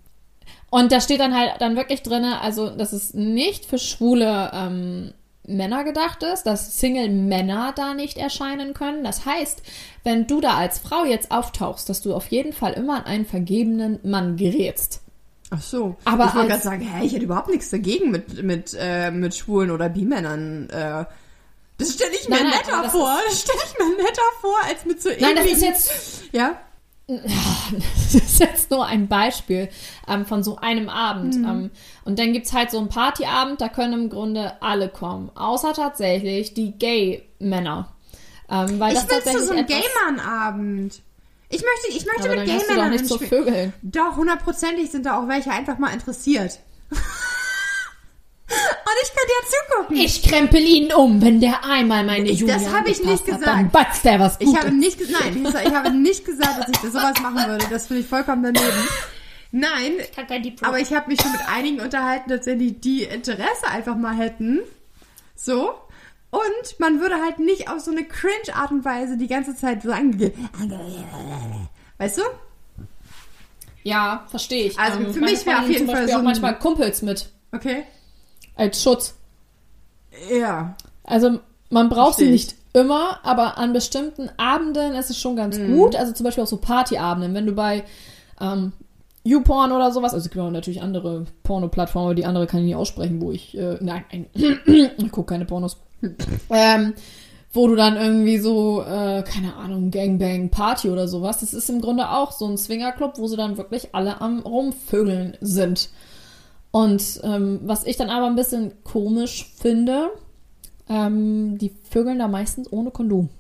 [0.71, 5.13] und da steht dann halt dann wirklich drinne, also, dass es nicht für schwule ähm,
[5.47, 9.05] Männer gedacht ist, dass Single-Männer da nicht erscheinen können.
[9.05, 9.63] Das heißt,
[10.05, 13.27] wenn du da als Frau jetzt auftauchst, dass du auf jeden Fall immer an einen
[13.27, 15.03] vergebenen Mann gerätst.
[15.51, 15.97] Ach so.
[16.05, 19.35] Aber ich wollte gerade sagen, hä, ich hätte überhaupt nichts dagegen mit, mit, äh, mit
[19.35, 20.69] Schwulen oder Bi-Männern.
[20.71, 21.05] Äh,
[21.79, 23.19] das stelle ich mir Nein, nein, netter vor.
[23.27, 26.61] Das stelle ich mir netter vor, als mit so Nein, das ist jetzt Ja?
[27.09, 29.69] das ist jetzt nur ein Beispiel
[30.09, 31.37] ähm, von so einem Abend.
[31.37, 31.45] Mhm.
[31.45, 31.71] Ähm,
[32.05, 35.31] und dann gibt's halt so einen Partyabend, da können im Grunde alle kommen.
[35.37, 37.93] Außer tatsächlich die Gay-Männer.
[38.51, 41.01] Ähm, weil Ich das will zu so einem Gay-Mann-Abend.
[41.49, 43.73] Ich möchte, ich möchte Aber mit Gay-Männern nicht Vögeln.
[43.83, 46.59] Doch, hundertprozentig sind da auch welche einfach mal interessiert.
[49.27, 49.97] Ich ja zugucken.
[49.97, 53.25] Ich krempel ihn um, wenn der einmal meine Ich- Julia das habe ich nicht hat,
[53.25, 53.47] gesagt.
[53.47, 54.63] Dann batzt der was Ich Gutes.
[54.65, 57.67] habe nicht, nein, Lisa, ich habe nicht gesagt, dass ich das sowas machen würde.
[57.71, 58.89] Das finde ich vollkommen daneben.
[59.53, 59.93] Nein,
[60.63, 64.61] aber ich habe mich schon mit einigen unterhalten, tatsächlich, die Interesse einfach mal hätten.
[65.35, 65.71] So.
[66.31, 69.93] Und man würde halt nicht auf so eine Cringe-Art und Weise die ganze Zeit so
[69.93, 70.33] ange...
[71.99, 72.23] Weißt du?
[73.85, 74.79] Ja, verstehe ich.
[74.79, 77.85] Also Ähm, für mich wäre auf jeden Fall so auch manchmal Kumpels mit Okay.
[78.57, 79.15] als Schutz.
[80.31, 80.77] Ja.
[81.05, 81.39] Also
[81.71, 82.47] man braucht sie Versteh ich.
[82.47, 85.75] nicht immer, aber an bestimmten Abenden ist es schon ganz Mhm.
[85.77, 85.97] gut.
[85.97, 87.85] Also zum Beispiel auch so Partyabenden, wenn du bei
[88.41, 88.73] ähm,
[89.25, 92.77] YouPorn oder sowas, also es gibt auch natürlich andere Porno-Plattformen, die andere kann ich nicht
[92.77, 94.27] aussprechen, wo ich, äh, nein, ein,
[94.99, 95.79] ich gucke keine Pornos.
[96.51, 96.93] ähm,
[97.53, 101.39] wo du dann irgendwie so, äh, keine Ahnung, Gangbang Party oder sowas.
[101.39, 105.39] Das ist im Grunde auch so ein Swingerclub, wo sie dann wirklich alle am Rumvögeln
[105.41, 105.89] sind.
[106.77, 110.11] Und ähm, was ich dann aber ein bisschen komisch finde,
[110.91, 113.31] ähm, die vögeln da meistens ohne Kondom.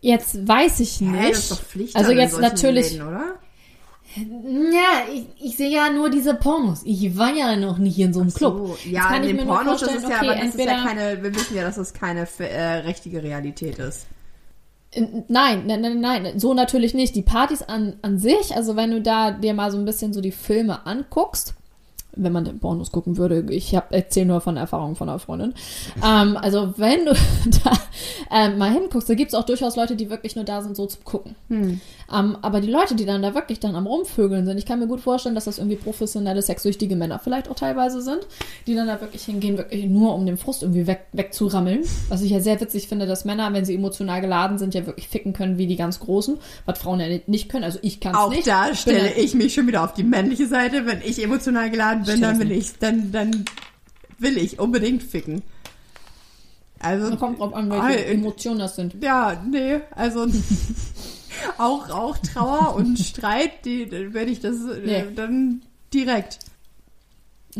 [0.00, 1.12] Jetzt weiß ich nicht.
[1.12, 1.16] Mm.
[1.16, 1.94] Hä, das ist doch Pflicht.
[1.94, 2.92] also jetzt natürlich.
[2.92, 3.34] Läden, oder?
[4.16, 6.80] Ja, ich, ich sehe ja nur diese Pornos.
[6.86, 8.56] Ich war ja noch nicht in so einem Club.
[8.56, 10.64] So, Jetzt ja, in den Pornos das ist vorstellen, ja, okay, aber das ist ja
[10.64, 14.06] entweder- keine, wir wissen ja, dass das keine äh, richtige Realität ist.
[15.28, 17.14] Nein, nein, nein, nein, so natürlich nicht.
[17.16, 20.22] Die Partys an, an sich, also wenn du da dir mal so ein bisschen so
[20.22, 21.52] die Filme anguckst,
[22.16, 25.54] wenn man den Pornos gucken würde, ich hab, erzähle nur von Erfahrungen von einer Freundin.
[26.04, 27.12] Ähm, also wenn du
[27.64, 27.72] da
[28.30, 30.86] ähm, mal hinguckst, da gibt es auch durchaus Leute, die wirklich nur da sind, so
[30.86, 31.36] zum Gucken.
[31.48, 31.80] Hm.
[32.12, 34.86] Ähm, aber die Leute, die dann da wirklich dann am Rumvögeln sind, ich kann mir
[34.86, 38.26] gut vorstellen, dass das irgendwie professionelle, sexsüchtige Männer vielleicht auch teilweise sind,
[38.66, 41.80] die dann da wirklich hingehen, wirklich nur um den Frust irgendwie weg, wegzurammeln.
[42.08, 45.08] Was ich ja sehr witzig finde, dass Männer, wenn sie emotional geladen sind, ja wirklich
[45.08, 47.64] ficken können wie die ganz Großen, was Frauen ja nicht können.
[47.64, 48.46] Also ich kann es Auch nicht.
[48.46, 50.86] da bin stelle ich mich schon wieder auf die männliche Seite.
[50.86, 53.44] Wenn ich emotional geladen bin, dann will ich, dann, dann
[54.18, 55.42] will ich unbedingt ficken.
[56.80, 59.02] Also, Kommt drauf an, welche Ah, Emotionen das sind.
[59.02, 60.26] ja, nee, also
[61.58, 65.04] auch, auch Trauer und Streit, die, wenn ich das, äh, Nee.
[65.14, 65.62] dann
[65.92, 66.38] direkt.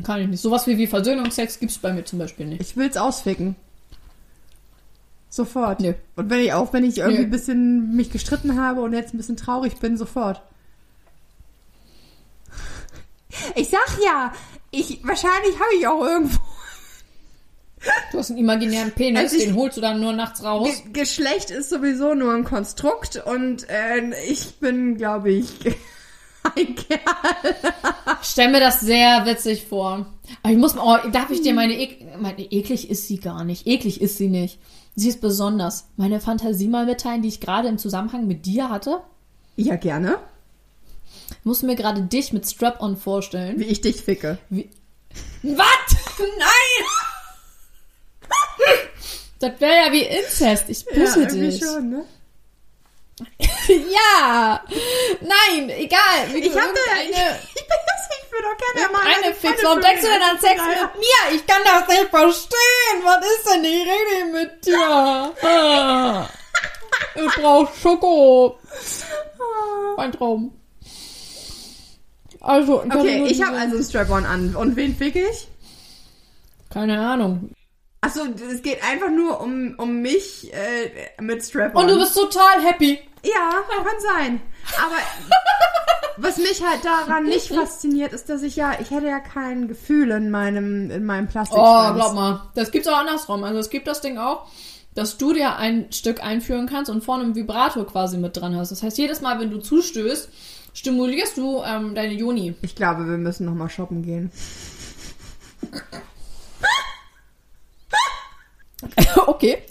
[0.03, 0.41] Kann ich nicht.
[0.43, 2.61] Sowas wie, wie Versöhnungsex gibt's bei mir zum Beispiel nicht.
[2.61, 3.55] Ich will's ausficken.
[5.31, 5.81] Sofort.
[5.81, 5.95] Nö.
[6.17, 7.25] Und wenn ich auch, wenn ich irgendwie Nö.
[7.27, 10.43] ein bisschen mich gestritten habe und jetzt ein bisschen traurig bin, sofort.
[13.55, 14.33] Ich sag ja,
[14.71, 16.39] ich wahrscheinlich habe ich auch irgendwo
[18.13, 20.69] Du hast einen imaginären Penis, Also ich- den holst du dann nur nachts raus.
[20.87, 25.49] Ge Geschlecht ist sowieso nur ein Konstrukt und äh, ich bin, glaube ich,
[26.57, 27.01] ein Kerl.
[28.23, 30.07] Ich stell mir das sehr witzig vor.
[30.43, 33.45] Aber ich muss mal, oh, darf ich dir meine, ek meine, eklig ist sie gar
[33.45, 33.67] nicht.
[33.67, 34.59] Eklig ist sie nicht.
[34.97, 35.87] Sie ist besonders.
[35.97, 39.01] Meine Fantasie mal mitteilen, die ich gerade im Zusammenhang mit dir hatte.
[39.57, 40.19] Ja, gerne.
[41.31, 43.59] Ich muss mir gerade dich mit Strap-on vorstellen.
[43.59, 44.39] Wie ich dich ficke.
[44.51, 44.71] Wie
[45.43, 45.67] Was?
[46.19, 46.87] Nein!
[49.39, 50.69] Das wäre ja wie Inzest.
[50.69, 51.59] Ich küsse ja, dich.
[51.59, 52.05] schon, ne?
[53.69, 54.65] Ja!
[55.21, 56.33] Nein, egal.
[56.33, 59.63] Wie Ich hab da, ich, bin das, ich doch gerne mal Eine Fix.
[59.63, 61.37] Warum denkst du denn an Sex mit mir?
[61.37, 63.03] Ich kann das nicht verstehen.
[63.03, 65.35] Was ist denn die Rede mit dir?
[65.43, 66.29] Ah.
[67.15, 68.59] Ich brauch Schoko.
[69.97, 70.53] Mein Traum.
[72.45, 74.55] Also, Okay, ich habe also einen Strap-on an.
[74.57, 75.49] Und wen fick ich?
[76.71, 77.51] Keine Ahnung.
[78.01, 78.21] Achso,
[78.53, 81.85] es geht einfach nur um, um mich äh, mit Strap-on.
[81.85, 82.99] Und du bist total happy.
[83.23, 83.51] Ja,
[83.83, 84.41] kann sein.
[84.85, 84.97] Aber
[86.19, 90.11] was mich halt daran nicht fasziniert, ist, dass ich ja, ich hätte ja kein Gefühl
[90.11, 91.97] in meinem, in meinem Oh, Plastikschwanz.
[91.97, 92.43] glaub mal.
[92.55, 93.43] Das gibt's auch andersrum.
[93.45, 94.47] Also es gibt das Ding auch,
[94.95, 98.71] dass du dir ein Stück einführen kannst und vorne einen Vibrator quasi mit dran hast.
[98.71, 100.29] Das heißt, jedes Mal, wenn du zustößt,
[100.75, 102.55] stimulierst du ähm, deine Juni.
[102.61, 104.31] Ich glaube, wir müssen noch mal shoppen gehen.
[109.27, 109.63] okay.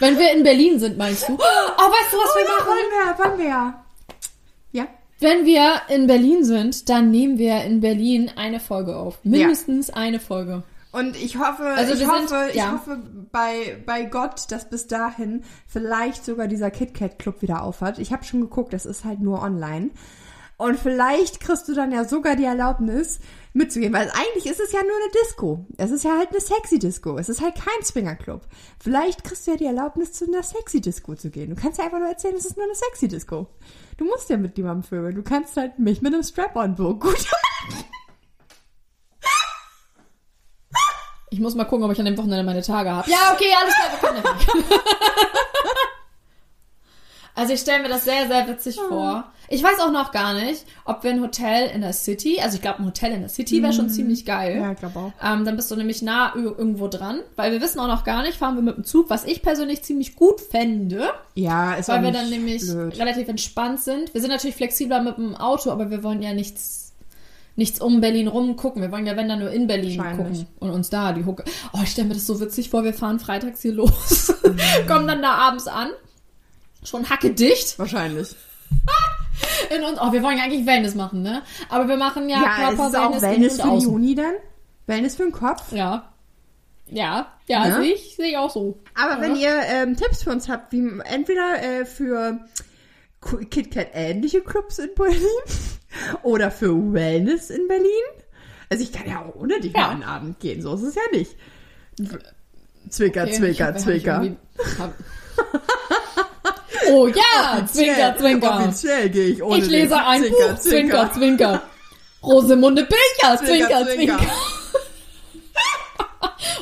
[0.00, 1.34] wenn wir in Berlin sind, meinst du?
[1.34, 2.66] Oh, weißt du, was wir machen?
[2.66, 3.84] wollen wir, wollen wir ja.
[4.72, 4.88] Ja?
[5.20, 9.18] Wenn wir in Berlin sind, dann nehmen wir in Berlin eine Folge auf.
[9.22, 10.62] Mindestens eine Folge.
[10.98, 12.72] Und ich hoffe, Also ich wir sind- hoffe, ich ja.
[12.72, 12.98] hoffe
[13.32, 17.98] bei, bei Gott, dass bis dahin vielleicht sogar dieser KitKat Club wieder aufhat.
[17.98, 19.90] Ich habe schon geguckt, das ist halt nur online.
[20.56, 23.20] Und vielleicht kriegst du dann ja sogar die Erlaubnis
[23.52, 25.64] mitzugehen, weil eigentlich ist es ja nur eine Disco.
[25.76, 27.16] Es ist ja halt eine sexy Disco.
[27.16, 28.40] Es ist halt kein Swingerclub.
[28.80, 31.50] Vielleicht kriegst du ja die Erlaubnis, zu einer sexy Disco zu gehen.
[31.54, 33.46] Du kannst ja einfach nur erzählen, es ist nur eine sexy Disco.
[33.98, 35.14] Du musst ja mit jemandem vögeln.
[35.14, 37.24] Du kannst halt mich mit einem Strap-on so gut.
[41.30, 43.10] Ich muss mal gucken, ob ich an dem Wochenende meine Tage habe.
[43.10, 44.48] Ja, okay, alles klar, wir können nicht.
[47.34, 49.22] Also ich stelle mir das sehr, sehr witzig vor.
[49.48, 52.62] Ich weiß auch noch gar nicht, ob wir ein Hotel in der City, also ich
[52.62, 54.56] glaube, ein Hotel in der City wäre schon ziemlich geil.
[54.60, 55.12] Ja, ich glaube auch.
[55.24, 58.36] Ähm, dann bist du nämlich nah irgendwo dran, weil wir wissen auch noch gar nicht,
[58.36, 62.02] fahren wir mit dem Zug, was ich persönlich ziemlich gut fände, Ja, ist weil auch
[62.02, 62.98] wir dann nämlich blöd.
[62.98, 64.12] relativ entspannt sind.
[64.12, 66.87] Wir sind natürlich flexibler mit dem Auto, aber wir wollen ja nichts,
[67.58, 68.80] nichts um Berlin rum gucken.
[68.80, 71.44] Wir wollen ja, wenn dann nur in Berlin gucken und uns da die Hucke.
[71.72, 74.32] Oh, ich stelle mir das so witzig vor, wir fahren freitags hier los,
[74.86, 75.90] kommen dann da abends an,
[76.84, 77.78] schon hacke dicht.
[77.78, 78.34] Wahrscheinlich.
[79.76, 79.98] in uns.
[80.00, 81.42] Oh, wir wollen ja eigentlich Wellness machen, ne?
[81.68, 84.34] Aber wir machen ja, Ja, ist es auch Wellness für die Juni dann?
[84.86, 85.72] Wellness für den Kopf?
[85.72, 86.12] Ja.
[86.90, 87.80] Ja, ja, Ja?
[87.80, 88.78] sehe ich, sehe ich auch so.
[88.94, 89.20] Aber ja.
[89.20, 92.40] wenn ihr ähm, Tipps für uns habt, wie entweder äh, für
[93.20, 95.26] KitKat ähnliche Clubs in Berlin
[96.22, 97.88] oder für Wellness in Berlin.
[98.70, 99.80] Also ich kann ja auch ohne dich Ja.
[99.82, 101.36] mal einen Abend gehen, so ist es ja nicht.
[102.90, 104.26] Zwicker, Okay, Zwicker, hab- Zwicker.
[104.78, 104.94] hab-
[106.90, 108.56] Oh ja, Zwinker, Zwinker.
[108.60, 111.62] Offiziell gehe ich ohne Ich lese ein Buch, Zwinker, Zwinker.
[112.22, 114.18] Rosemunde Pilcher, Zwinker, Zwinker.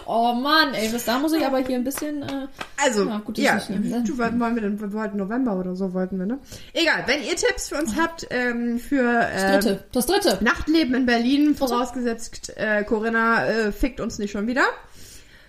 [0.09, 2.23] Oh Mann, ey, bis da muss ich aber hier ein bisschen.
[2.23, 2.47] Äh,
[2.83, 4.05] Also, Ja, ja, gut, ne?
[4.07, 6.39] du, wollen wir denn, wir wollten November oder so, wollten wir, ne?
[6.73, 10.39] Egal, wenn ihr Tipps für uns habt, ähm, für, das äh, dritte, das dritte.
[10.43, 14.65] Nachtleben in Berlin, vorausgesetzt, äh, Corinna äh, fickt uns nicht schon wieder.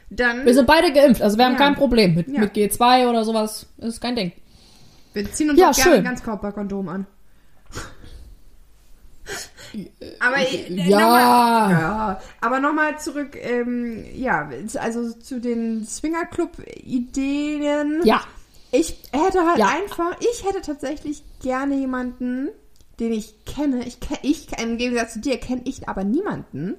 [0.09, 1.57] Dann, Wir sind beide geimpft, also wir haben Ja.
[1.59, 2.39] kein Problem mit, Ja.
[2.39, 3.65] mit G2 oder sowas.
[3.77, 4.31] Ist kein Ding.
[5.13, 5.97] wir ziehen uns Ja, auch gerne schön.
[5.99, 7.07] ein Ganzkörperkondom an.
[10.19, 10.99] Aber äh, Ja.
[10.99, 14.49] nochmal, ja, aber nochmal zurück, ähm, ja,
[14.79, 18.01] also zu den Swingerclub-Ideen.
[18.03, 18.21] Ja.
[18.71, 19.67] Ich hätte halt Ja.
[19.69, 22.49] einfach, ich hätte tatsächlich gerne jemanden,
[22.99, 23.85] den ich kenne.
[23.85, 26.75] Ich, ich im Gegensatz zu dir kenne ich aber niemanden,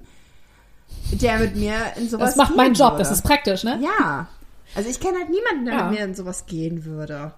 [1.12, 3.04] der mit mir in sowas Das macht meinen Job, würde.
[3.04, 3.80] das ist praktisch, ne?
[3.82, 4.28] Ja.
[4.74, 5.84] Also ich kenne halt niemanden, der Ja.
[5.90, 7.32] mit mir in sowas gehen würde.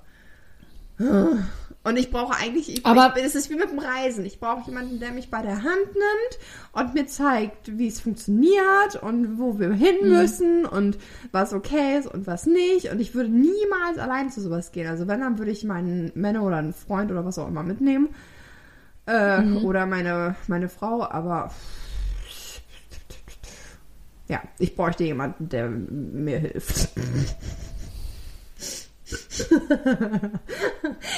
[1.82, 4.26] Und ich brauche eigentlich, ich, Aber- es ist wie mit dem Reisen.
[4.26, 6.38] Ich brauche jemanden, der mich bei der Hand nimmt
[6.72, 10.08] und mir zeigt, wie es funktioniert und wo wir hin Mhm.
[10.10, 10.98] müssen und
[11.32, 12.90] was okay ist und was nicht.
[12.92, 14.88] Und ich würde niemals allein zu sowas gehen.
[14.88, 18.10] Also wenn, dann würde ich meinen Männer oder einen Freund oder was auch immer mitnehmen.
[19.06, 19.64] Äh, Mhm.
[19.64, 21.50] Oder meine, meine Frau, aber
[24.28, 26.90] ja, ich bräuchte jemanden, der mir hilft.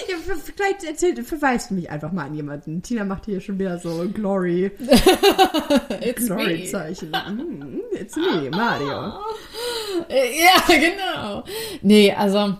[0.09, 0.17] ja,
[0.55, 2.83] vielleicht erzählt, verweist du mich einfach mal an jemanden.
[2.83, 4.71] Tina macht hier schon wieder so Glory.
[6.17, 7.11] Glory-Zeichen.
[7.11, 9.15] Mm, It's me, Mario.
[10.09, 11.45] Ja, genau.
[11.83, 12.57] Nee, also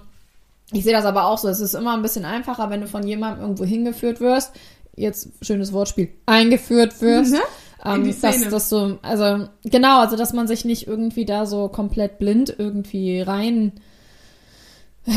[0.71, 1.49] ich sehe das aber auch so.
[1.49, 4.53] Es ist immer ein bisschen einfacher, wenn du von jemandem irgendwo hingeführt wirst.
[4.95, 6.11] Jetzt schönes Wortspiel.
[6.27, 7.33] Eingeführt wirst.
[7.33, 7.41] Mhm.
[7.85, 8.51] Ähm, dass Szene.
[8.51, 13.21] das so, also genau, also dass man sich nicht irgendwie da so komplett blind irgendwie
[13.21, 13.73] rein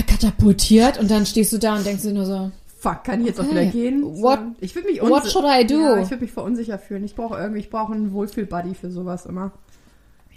[0.08, 3.40] katapultiert und dann stehst du da und denkst dir nur so, Fuck, kann ich jetzt
[3.40, 3.52] auch Okay.
[3.52, 4.22] wieder gehen?
[4.22, 5.80] What- so, ich würde mich what should I do?
[5.80, 7.04] Ja, ich würde mich verunsicher fühlen.
[7.04, 9.52] Ich brauche irgendwie, ich brauche einen Wohlfühl-Buddy für sowas immer.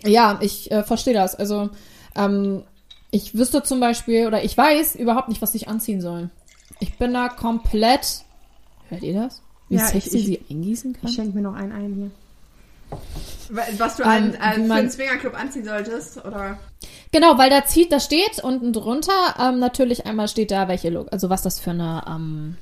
[0.05, 1.35] Ja, ich äh, verstehe das.
[1.35, 1.69] Also,
[2.17, 2.63] ähm,
[3.11, 6.31] ich wüsste zum Beispiel, oder ich weiß überhaupt nicht, was ich anziehen soll.
[6.81, 8.23] Ich bin da komplett.
[8.89, 9.43] Hört ihr das?
[9.69, 11.09] Wie Ja, sexy ich- sie eingießen kann?
[11.11, 12.99] Ich schenke mir noch einen ein hier.
[13.79, 16.59] Was du Ähm, an, an, für man- einen Swingerclub anziehen solltest, oder?
[17.13, 21.31] Genau, weil da zieht, da steht unten drunter, ähm, natürlich einmal steht da, welche also
[21.31, 22.57] was das für eine, ähm,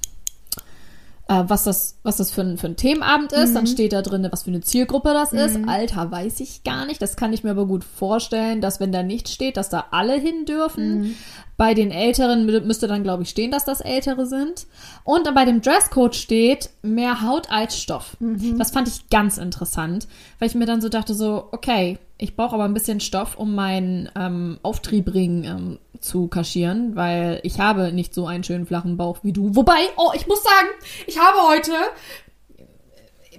[1.28, 3.50] äh, was das, was das für ein, für ein Themenabend ist.
[3.50, 3.54] Mhm.
[3.54, 5.56] Dann steht da drin, was für eine Zielgruppe das ist.
[5.68, 7.02] Alter, weiß ich gar nicht.
[7.02, 10.14] Das kann ich mir aber gut vorstellen, dass wenn da nicht steht, dass da alle
[10.14, 11.00] hin dürfen.
[11.00, 11.14] Mhm.
[11.56, 14.66] Bei den Älteren mü- müsste dann, glaube ich, stehen, dass das Ältere sind.
[15.02, 18.16] Und bei dem Dresscode steht mehr Haut als Stoff.
[18.20, 18.58] Mhm.
[18.58, 20.06] Das fand ich ganz interessant,
[20.38, 23.54] weil ich mir dann so dachte, so, okay, ich brauche aber ein bisschen Stoff, um
[23.54, 29.18] meinen ähm, Auftriebring ähm, zu kaschieren, weil ich habe nicht so einen schönen flachen Bauch
[29.22, 29.54] wie du.
[29.54, 30.68] Wobei, oh, ich muss sagen,
[31.06, 31.72] ich habe heute,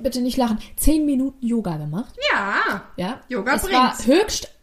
[0.01, 2.13] bitte nicht lachen, zehn Minuten Yoga gemacht.
[2.31, 2.83] Ja.
[2.97, 3.21] Ja.
[3.29, 4.05] Yoga es war bringt's.
[4.05, 4.56] höchst,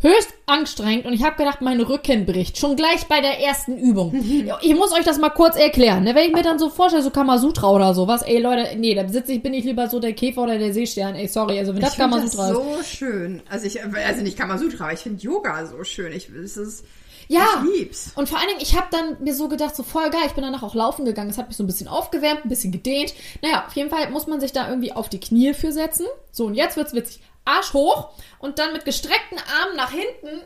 [0.00, 2.56] höchst anstrengend und ich habe gedacht, mein Rücken bricht.
[2.58, 4.14] Schon gleich bei der ersten Übung.
[4.62, 6.04] ich muss euch das mal kurz erklären.
[6.04, 6.14] Ne?
[6.14, 9.32] Wenn ich mir dann so vorstelle, so Kamasutra oder sowas, ey Leute, nee, da sitze
[9.32, 11.14] ich, bin ich lieber so der Käfer oder der Seestern.
[11.16, 12.88] Ey, sorry, also wenn das ich finde das Kamasutra ist.
[12.88, 13.42] so schön.
[13.50, 16.12] Also ich, also nicht Kamasutra, aber ich finde Yoga so schön.
[16.12, 16.84] Ich, es ist,
[17.26, 17.44] Ja.
[17.64, 18.12] ich lieb's.
[18.14, 20.44] Und vor allen Dingen, ich habe dann mir so gedacht, so voll geil, ich bin
[20.44, 21.28] danach auch laufen gegangen.
[21.30, 23.14] Es hat mich so ein bisschen aufgewärmt, ein bisschen gedehnt.
[23.42, 26.06] Naja, auf jeden Fall muss man sich da irgendwie auf die Knie für setzen.
[26.30, 27.20] So, und jetzt wird's witzig.
[27.48, 30.42] Arsch hoch und dann mit gestreckten Armen nach hinten.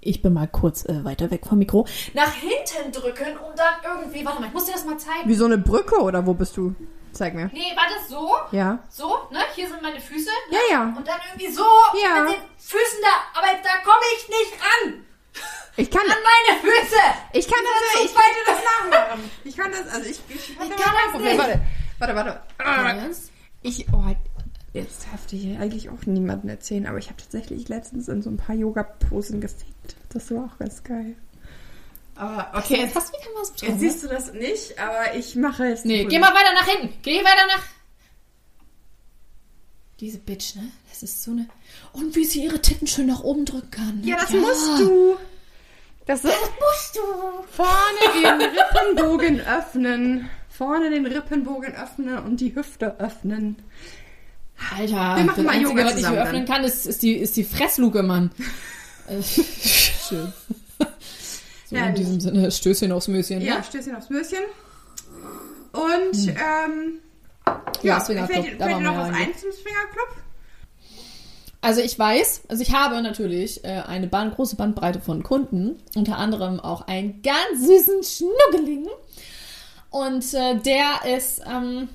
[0.00, 1.86] Ich bin mal kurz äh, weiter weg vom Mikro.
[2.12, 5.28] Nach hinten drücken und dann irgendwie, warte mal, ich muss dir das mal zeigen.
[5.28, 6.74] Wie so eine Brücke oder wo bist du?
[7.12, 7.48] Zeig mir.
[7.54, 8.28] Nee, war das so?
[8.50, 8.80] Ja.
[8.90, 9.38] So, ne?
[9.54, 10.28] Hier sind meine Füße.
[10.50, 10.56] Ne?
[10.56, 10.82] Ja, ja.
[10.96, 11.62] Und dann irgendwie so
[12.02, 12.22] Ja.
[12.24, 13.38] mit den Füßen da.
[13.40, 15.04] Aber da komme ich nicht ran.
[15.76, 17.00] Ich kann, An meine Füße.
[17.32, 19.30] ich kann das, so ich kann das nachmachen.
[19.44, 21.36] Ich kann das, also ich, ich, ich kann das Problem.
[21.36, 21.38] nicht.
[21.98, 22.40] Warte, warte, warte.
[22.58, 22.94] Ah?
[23.62, 24.02] Ich, oh,
[24.74, 28.36] jetzt darf ich eigentlich auch niemandem erzählen, aber ich habe tatsächlich letztens in so ein
[28.36, 29.96] paar Yoga-Posen gefickt.
[30.10, 31.16] Das war auch ganz geil.
[32.16, 33.66] Aber okay, jetzt, Fast wie Kamasutra.
[33.66, 33.90] jetzt ne?
[33.90, 35.84] siehst du das nicht, aber ich mache jetzt.
[35.84, 36.94] Nee, die geh mal weiter nach hinten.
[37.02, 37.64] Geh weiter nach.
[40.00, 40.70] Diese Bitch, ne?
[40.90, 41.48] Das ist so eine.
[41.92, 44.00] Und wie sie ihre Titten schön nach oben drücken kann.
[44.00, 44.08] Ne?
[44.08, 45.16] Ja, das musst du.
[46.06, 47.00] Das, Das musst du.
[47.50, 48.48] vorne den
[48.94, 50.28] Rippenbogen öffnen.
[50.50, 53.56] Vorne den Rippenbogen öffnen und die Hüfte öffnen.
[54.76, 57.36] Alter, Wir machen mal Einzige, Yoga was ich zusammen öffnen kann, ist, ist, die, ist
[57.36, 58.30] die Fressluke, Mann.
[59.08, 60.32] Äh, Schön.
[61.66, 63.40] So Ja, in diesem Sinne, Stößchen aufs Möschen.
[63.40, 64.38] Ja, Ja, Stößchen aufs Möschen.
[65.72, 67.00] Und, ähm,
[67.82, 70.24] ja, Swingerclub, fällt, fällt dir noch was ja ein zum Swingerclub?
[71.60, 76.18] Also ich weiß, also ich habe natürlich äh, eine Band, große Bandbreite von Kunden, unter
[76.18, 78.88] anderem auch einen ganz süßen Schnuggeligen.
[79.88, 81.88] Und äh, der ist, ähm,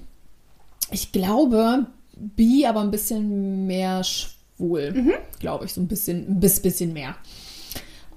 [0.90, 1.86] ich glaube,
[2.20, 5.14] bi, aber ein bisschen mehr schwul, Mhm.
[5.40, 7.16] glaube ich, so ein bisschen, ein bis- bisschen mehr.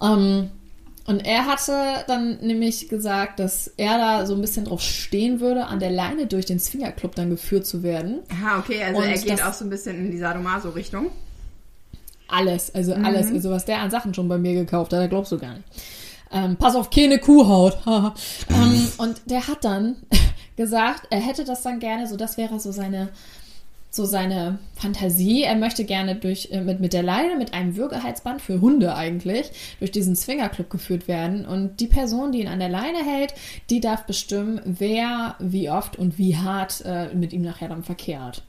[0.02, 0.50] Ähm,
[1.06, 5.66] und er hatte dann nämlich gesagt, dass er da so ein bisschen drauf stehen würde,
[5.66, 8.20] an der Leine durch den Swingerclub dann geführt zu werden.
[8.30, 11.10] Aha, okay, also Und er geht auch so ein bisschen in die Sadomaso-Richtung.
[12.28, 15.32] Alles, also alles, also was der an Sachen schon bei mir gekauft hat, da glaubst
[15.32, 15.64] du gar nicht.
[16.32, 17.76] Ähm, pass auf, keine Kuhhaut.
[17.86, 19.96] ähm, und der hat dann
[20.56, 23.10] gesagt, er hätte das dann gerne, so das wäre so seine,
[23.94, 25.42] so seine Fantasie.
[25.42, 29.50] Er möchte gerne durch äh, mit, mit der Leine, mit einem Würgeheitsband für Hunde eigentlich,
[29.80, 31.44] durch diesen Swingerclub geführt werden.
[31.44, 33.34] Und die Person, die ihn an der Leine hält,
[33.68, 38.42] die darf bestimmen, wer, wie oft und wie hart äh, mit ihm nachher dann verkehrt.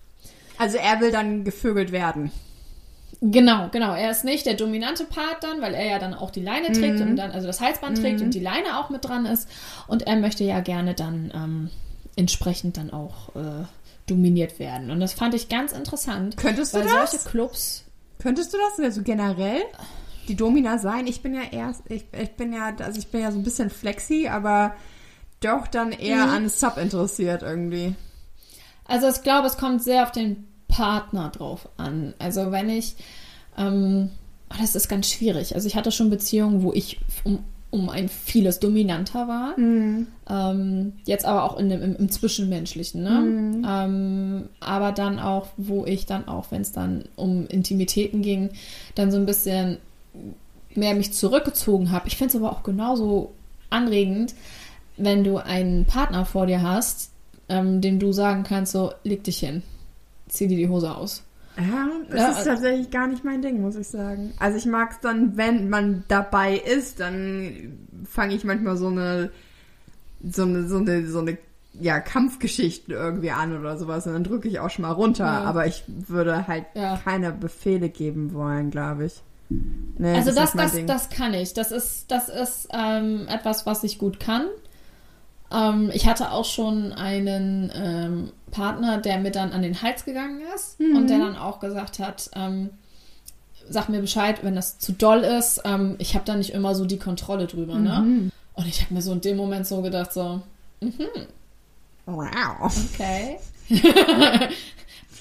[0.58, 2.32] Also er will dann gevögelt werden.
[3.20, 3.94] Genau, genau.
[3.94, 7.02] Er ist nicht der dominante Part dann, weil er ja dann auch die Leine trägt
[7.02, 9.50] und dann, also das Halsband trägt und die Leine auch mit dran ist.
[9.88, 11.70] Und er möchte ja gerne dann ähm,
[12.16, 13.66] entsprechend dann auch äh,
[14.06, 14.92] dominiert werden.
[14.92, 16.38] Und das fand ich ganz interessant.
[16.38, 17.12] Könntest du weil das?
[17.12, 17.86] solche Clubs.
[18.20, 19.62] Könntest du das also generell
[20.28, 21.08] die Domina sein?
[21.08, 23.70] Ich bin ja erst, ich, ich bin ja, also ich bin ja so ein bisschen
[23.70, 24.76] flexi, aber
[25.39, 27.96] doch dann eher an Sub interessiert irgendwie.
[28.86, 32.13] Also ich glaube, es kommt sehr auf den Partner drauf an.
[32.20, 32.96] Also wenn ich,
[33.58, 34.10] ähm,
[34.50, 35.56] oh, das ist ganz schwierig.
[35.56, 39.56] Also ich hatte schon Beziehungen, wo ich um, um ein vieles dominanter war.
[40.30, 43.20] Ähm, jetzt aber auch in dem, im, im Zwischenmenschlichen, ne?
[43.68, 48.52] Ähm, aber dann auch, wo ich dann auch, wenn es dann um Intimitäten ging,
[48.94, 49.78] dann so ein bisschen
[50.76, 52.08] mehr mich zurückgezogen habe.
[52.08, 53.34] Ich finde es aber auch genauso
[53.72, 54.36] anregend,
[54.96, 57.10] wenn du einen Partner vor dir hast,
[57.50, 59.64] ähm, dem du sagen kannst, so, leg dich hin,
[60.28, 61.24] zieh dir die Hose aus.
[61.58, 64.34] Ja, das Ja, ist also- tatsächlich gar nicht mein Ding, muss ich sagen.
[64.39, 67.78] Also ich mag es dann, wenn man dabei ist, dann
[68.10, 69.30] fange ich manchmal so eine,
[70.24, 71.38] so eine, so eine, so eine,
[71.80, 75.26] ja, Kampfgeschichten irgendwie an oder sowas und dann drücke ich auch schon mal runter.
[75.26, 75.42] Ja.
[75.44, 77.00] Aber ich würde halt Ja.
[77.04, 79.22] keine Befehle geben wollen, glaube ich.
[79.50, 80.88] Nee, Also das, das, Ding.
[80.88, 81.54] das kann ich.
[81.54, 84.46] Das ist, das ist ähm, etwas, was ich gut kann.
[85.54, 90.42] Ähm, ich hatte auch schon einen ähm, Partner, der mir dann an den Hals gegangen
[90.56, 92.72] ist und der dann auch gesagt hat, ähm,
[93.70, 95.62] sag mir Bescheid, wenn das zu doll ist.
[95.66, 97.76] Ähm, ich habe da nicht immer so die Kontrolle drüber.
[97.80, 98.32] Ne?
[98.54, 100.42] Und ich habe mir so in dem Moment so gedacht, so,
[102.06, 102.89] Wow.
[102.94, 103.39] okay.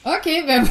[0.05, 0.67] okay, wer,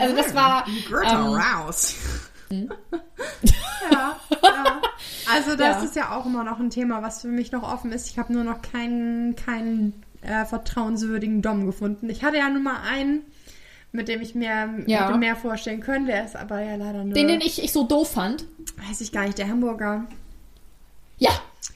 [0.00, 0.64] also das war...
[0.88, 1.96] Greta ähm, Rouse.
[2.50, 4.82] ja, ja.
[5.32, 5.82] Also das Ja.
[5.84, 8.08] ist ja auch immer noch ein Thema, was für mich noch offen ist.
[8.08, 12.08] Ich habe nur noch keinen, keinen äh, vertrauenswürdigen Dom gefunden.
[12.10, 13.22] Ich hatte ja nur mal einen,
[13.92, 15.16] mit dem ich mir Ja.
[15.16, 16.06] mehr vorstellen können.
[16.06, 18.44] Der ist aber ja leider nur, Den, den ich, ich so doof fand.
[18.88, 20.06] weiß ich gar nicht, der Hamburger.
[21.18, 21.30] Ja,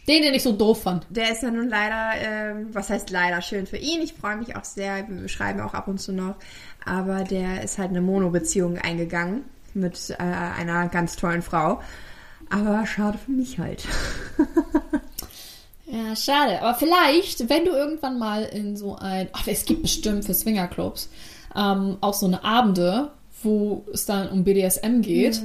[0.08, 1.06] den, den ich so doof fand.
[1.10, 4.00] Der ist ja nun leider, ähm, was heißt leider, schön für ihn.
[4.02, 6.36] Ich freue mich auch sehr, wir schreiben auch ab und zu noch.
[6.84, 11.80] Aber der ist halt eine Mono-Beziehung eingegangen mit äh, einer ganz tollen Frau.
[12.52, 13.84] Aber schade für mich halt.
[15.86, 16.62] Ja, schade.
[16.62, 19.28] Aber vielleicht, wenn du irgendwann mal in so ein.
[19.32, 21.10] Ach, es gibt bestimmt für Swingerclubs
[21.54, 23.10] ähm, auch so eine Abende,
[23.42, 25.42] wo es dann um BDSM geht,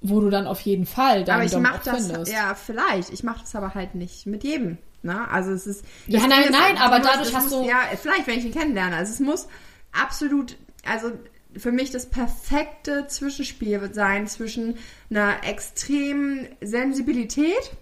[0.00, 2.32] wo du dann auf jeden Fall deinen aber ich auch das, findest.
[2.32, 3.10] ja, vielleicht.
[3.10, 4.78] Ich mache das aber halt nicht mit jedem.
[5.02, 5.30] Ne?
[5.30, 5.84] Also es ist.
[6.08, 8.96] Ja, nein, nein, aber muss- dadurch hast muss, du- Ja, vielleicht, wenn ich ihn kennenlerne.
[8.96, 9.46] Also es muss
[9.92, 11.12] absolut, also
[11.56, 14.76] für mich das perfekte Zwischenspiel sein zwischen
[15.10, 17.72] einer extremen Sensibilität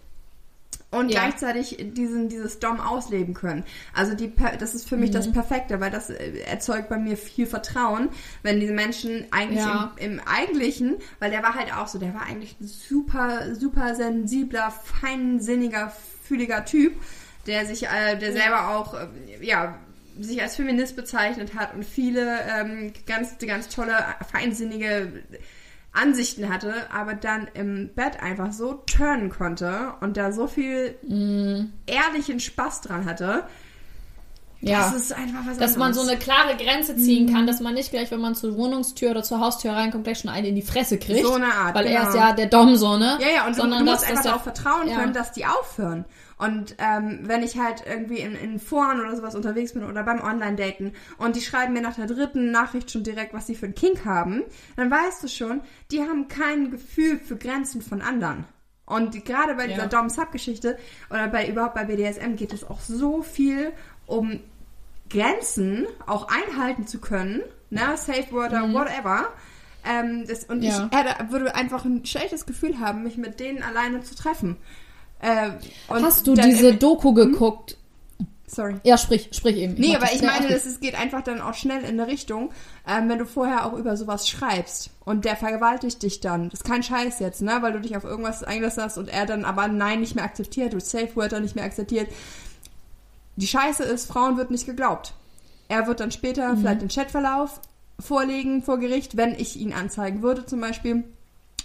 [0.93, 1.21] und Ja.
[1.23, 3.65] gleichzeitig diesen, dieses Dom ausleben können.
[3.93, 5.15] Also die, das ist für mich Mhm.
[5.15, 8.09] das Perfekte, weil das äh, erzeugt bei mir viel Vertrauen,
[8.43, 9.93] wenn diese Menschen eigentlich Ja.
[9.99, 13.95] im, im Eigentlichen, weil der war halt auch so, der war eigentlich ein super, super
[13.97, 16.95] sensibler, feinsinniger, fühliger Typ,
[17.47, 19.09] der sich, äh, der selber auch, äh,
[19.41, 19.79] ja,
[20.21, 23.95] sich als Feminist bezeichnet hat und viele ähm, ganz, ganz tolle,
[24.31, 25.13] feinsinnige
[25.93, 30.95] Ansichten hatte, aber dann im Bett einfach so turnen konnte und da so viel
[31.87, 33.45] ehrlichen Spaß dran hatte,
[34.61, 34.91] Ja.
[34.91, 36.19] Das ist einfach was Dass man so anderes.
[36.19, 39.41] eine klare Grenze ziehen kann, dass man nicht gleich, wenn man zur Wohnungstür oder zur
[39.41, 41.25] Haustür reinkommt, gleich schon einen in die Fresse kriegt.
[41.25, 42.09] So eine Art, Weil er genau.
[42.11, 43.19] ist ja der Dom so, ne?
[43.21, 44.97] Ja, ja, und du, Sondern du musst dass einfach das ja- darauf vertrauen ja.
[44.97, 46.05] können, dass die aufhören.
[46.39, 50.21] Und ähm, wenn ich halt irgendwie in, in Foren oder sowas unterwegs bin oder beim
[50.21, 53.75] Online-Daten und die schreiben mir nach der dritten Nachricht schon direkt, was sie für einen
[53.75, 54.43] Kink haben,
[54.77, 58.45] dann weißt du schon, die haben kein Gefühl für Grenzen von anderen.
[58.85, 59.87] Und gerade bei dieser Ja.
[59.89, 60.79] Dom-Sub-Geschichte
[61.11, 63.73] oder bei überhaupt bei BDSM geht es auch so viel
[64.07, 64.39] um
[65.11, 69.29] Grenzen auch einhalten zu können, ne, Safe Word oder whatever.
[69.89, 70.65] Ähm, das, und Mhm.
[70.65, 70.91] Ja.
[70.91, 74.57] ich hätte, würde einfach ein schlechtes Gefühl haben, mich mit denen alleine zu treffen.
[75.21, 75.51] Äh,
[75.89, 77.77] Hast du diese Doku geguckt?
[78.49, 78.77] Sorry.
[78.85, 79.75] Ja, sprich, sprich eben.
[79.75, 82.51] Nee, mach aber ich meine, das, es geht einfach dann auch schnell in eine Richtung,
[82.87, 86.51] ähm, wenn du vorher auch über sowas schreibst und der vergewaltigt dich dann.
[86.51, 87.59] Das ist kein Scheiß jetzt, ne?
[87.61, 90.75] Weil du dich auf irgendwas eingelassen hast und er dann aber Nein nicht mehr akzeptiert,
[90.75, 92.09] du Safe Wörter nicht mehr akzeptiert.
[93.35, 95.13] Die Scheiße ist, Frauen wird nicht geglaubt.
[95.69, 96.59] Er wird dann später Mhm.
[96.59, 97.61] vielleicht den Chatverlauf
[97.99, 101.03] vorlegen vor Gericht, wenn ich ihn anzeigen würde zum Beispiel.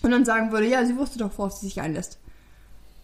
[0.01, 2.17] Und dann sagen würde, ja, sie wusste doch, worauf sie sich einlässt.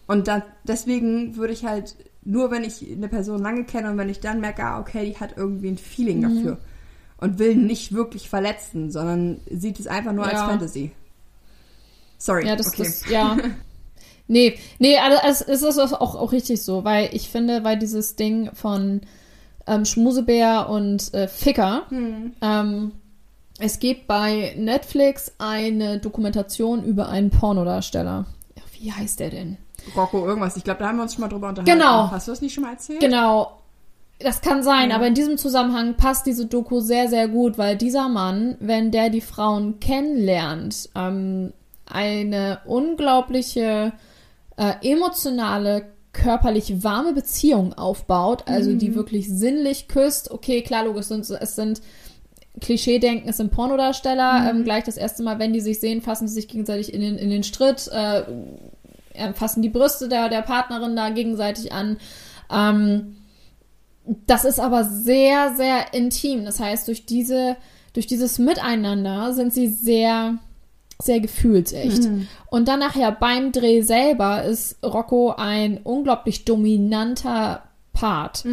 [0.08, 1.94] Und dann, deswegen würde ich halt,
[2.24, 5.16] nur wenn ich eine Person lange kenne und wenn ich dann merke, ah, okay, die
[5.20, 6.22] hat irgendwie ein Feeling Mhm.
[6.36, 6.58] dafür
[7.18, 10.46] und will nicht wirklich verletzen, sondern sieht es einfach nur als Ja.
[10.48, 10.90] Fantasy.
[12.18, 12.82] Sorry, Ja, das okay.
[12.82, 13.36] ist, ja.
[14.30, 18.50] Nee, nee, also es, ist auch, auch richtig so, weil ich finde, weil dieses Ding
[18.54, 19.00] von
[19.66, 22.32] ähm, Schmusebär und äh, Ficker, Hm.
[22.42, 22.92] ähm,
[23.58, 28.26] es gibt bei Netflix eine Dokumentation über einen Pornodarsteller.
[28.78, 29.56] Wie heißt der denn?
[29.96, 30.56] Rocco irgendwas.
[30.56, 31.70] Ich glaube, da haben wir uns schon mal drüber unterhalten.
[31.78, 32.10] Genau.
[32.10, 33.00] Hast du das nicht schon mal erzählt?
[33.00, 33.52] Genau.
[34.20, 34.96] Das kann sein, Ja.
[34.96, 39.10] aber in diesem Zusammenhang passt diese Doku sehr, sehr gut, weil dieser Mann, wenn der
[39.10, 41.52] die Frauen kennenlernt, ähm,
[41.86, 43.92] eine unglaubliche
[44.56, 50.32] äh, emotionale, körperlich warme Beziehung aufbaut, also die wirklich sinnlich küsst.
[50.32, 51.80] Okay, klar, logisch, es sind, es sind
[52.60, 54.50] Klischee-denken, es sind Pornodarsteller.
[54.50, 57.18] Ähm, gleich das erste Mal, wenn die sich sehen, fassen sie sich gegenseitig in den,
[57.18, 58.22] in den Stritt, äh,
[59.34, 61.98] fassen die Brüste der, der Partnerin da gegenseitig an.
[62.50, 63.16] Ähm,
[64.26, 66.44] das ist aber sehr, sehr intim.
[66.44, 67.56] Das heißt, durch diese,
[67.92, 70.38] durch dieses Miteinander sind sie sehr,
[71.00, 72.04] sehr gefühlsecht.
[72.50, 77.67] Und dann nachher beim Dreh selber ist Rocco ein unglaublich dominanter
[77.98, 78.44] Part.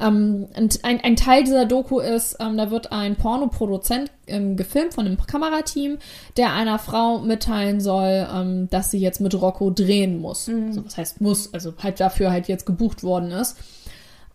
[0.00, 4.94] Ähm, und ein, ein Teil dieser Doku ist, ähm, da wird ein Pornoproduzent ähm, gefilmt
[4.94, 5.98] von einem Kamerateam,
[6.38, 10.46] der einer Frau mitteilen soll, ähm, dass sie jetzt mit Rocco drehen muss.
[10.46, 13.58] So, das heißt muss, also halt dafür halt jetzt gebucht worden ist.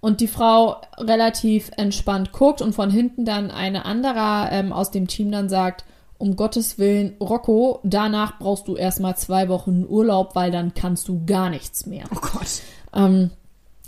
[0.02, 5.08] Und die Frau relativ entspannt guckt und von hinten dann eine andere ähm, aus dem
[5.08, 5.84] Team dann sagt,
[6.20, 11.26] um Gottes Willen, Rocco, danach brauchst du erstmal zwei Wochen Urlaub, weil dann kannst du
[11.26, 12.04] gar nichts mehr.
[12.14, 12.62] Oh Gott.
[12.94, 13.32] Ähm,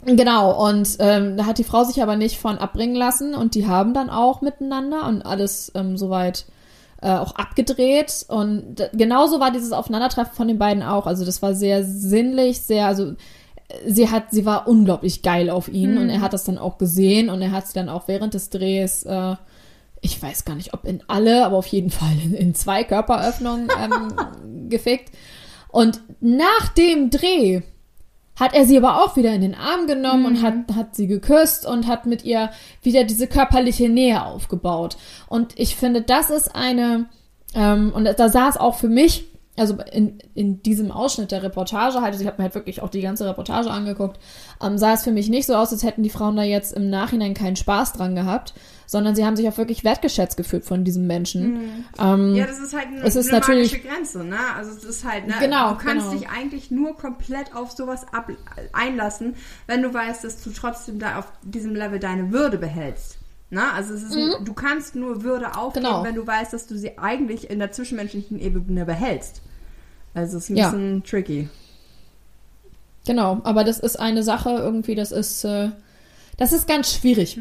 [0.05, 3.67] genau, und ähm, da hat die Frau sich aber nicht von abbringen lassen und die
[3.67, 6.45] haben dann auch miteinander und alles ähm, soweit
[7.01, 8.25] äh, auch abgedreht.
[8.27, 11.07] Und genauso war dieses Aufeinandertreffen von den beiden auch.
[11.07, 13.15] Also das war sehr sinnlich, sehr, also äh,
[13.87, 17.29] sie hat, sie war unglaublich geil auf ihn und er hat das dann auch gesehen
[17.29, 19.35] und er hat sie dann auch während des Drehs, äh,
[20.01, 23.69] ich weiß gar nicht, ob in alle, aber auf jeden Fall in, in zwei Körperöffnungen
[23.83, 25.11] ähm, gefickt.
[25.69, 27.61] Und nach dem Dreh
[28.41, 31.63] hat er sie aber auch wieder in den Arm genommen und hat, hat sie geküsst
[31.63, 32.49] und hat mit ihr
[32.81, 34.97] wieder diese körperliche Nähe aufgebaut.
[35.27, 37.05] Und ich finde, das ist eine,
[37.53, 42.13] ähm, und da es auch für mich, also in, in diesem Ausschnitt der Reportage halt,
[42.13, 44.17] also ich habe mir halt wirklich auch die ganze Reportage angeguckt,
[44.63, 46.89] ähm, sah es für mich nicht so aus, als hätten die Frauen da jetzt im
[46.89, 48.53] Nachhinein keinen Spaß dran gehabt,
[48.85, 51.85] sondern sie haben sich auch wirklich wertgeschätzt gefühlt von diesem Menschen.
[51.99, 54.37] Ähm, Ja, das ist halt eine, Es ist eine natürlich- magische Grenze, ne?
[54.57, 55.33] Also es ist halt, ne?
[55.39, 56.19] Genau, du kannst genau.
[56.19, 58.29] dich eigentlich nur komplett auf sowas ab
[58.73, 59.35] einlassen,
[59.67, 63.17] wenn du weißt, dass du trotzdem da auf diesem Level deine Würde behältst.
[63.53, 65.89] Na, also es ist, du kannst nur Würde aufgeben, Mhm.
[65.89, 66.03] Genau.
[66.05, 69.41] wenn du weißt, dass du sie eigentlich in der zwischenmenschlichen Ebene behältst.
[70.13, 70.69] Also es ist ein Ja.
[70.71, 71.49] bisschen tricky.
[73.05, 75.69] Genau, aber das ist eine Sache irgendwie, das ist, äh,
[76.37, 77.37] das ist ganz schwierig.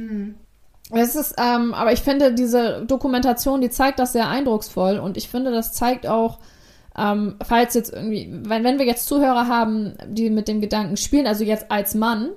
[0.92, 5.28] Es ist, ähm, aber ich finde, diese Dokumentation, die zeigt das sehr eindrucksvoll und ich
[5.28, 6.38] finde, das zeigt auch,
[6.98, 11.26] ähm, falls jetzt irgendwie, wenn, wenn wir jetzt Zuhörer haben, die mit dem Gedanken spielen,
[11.26, 12.30] also jetzt als Mann,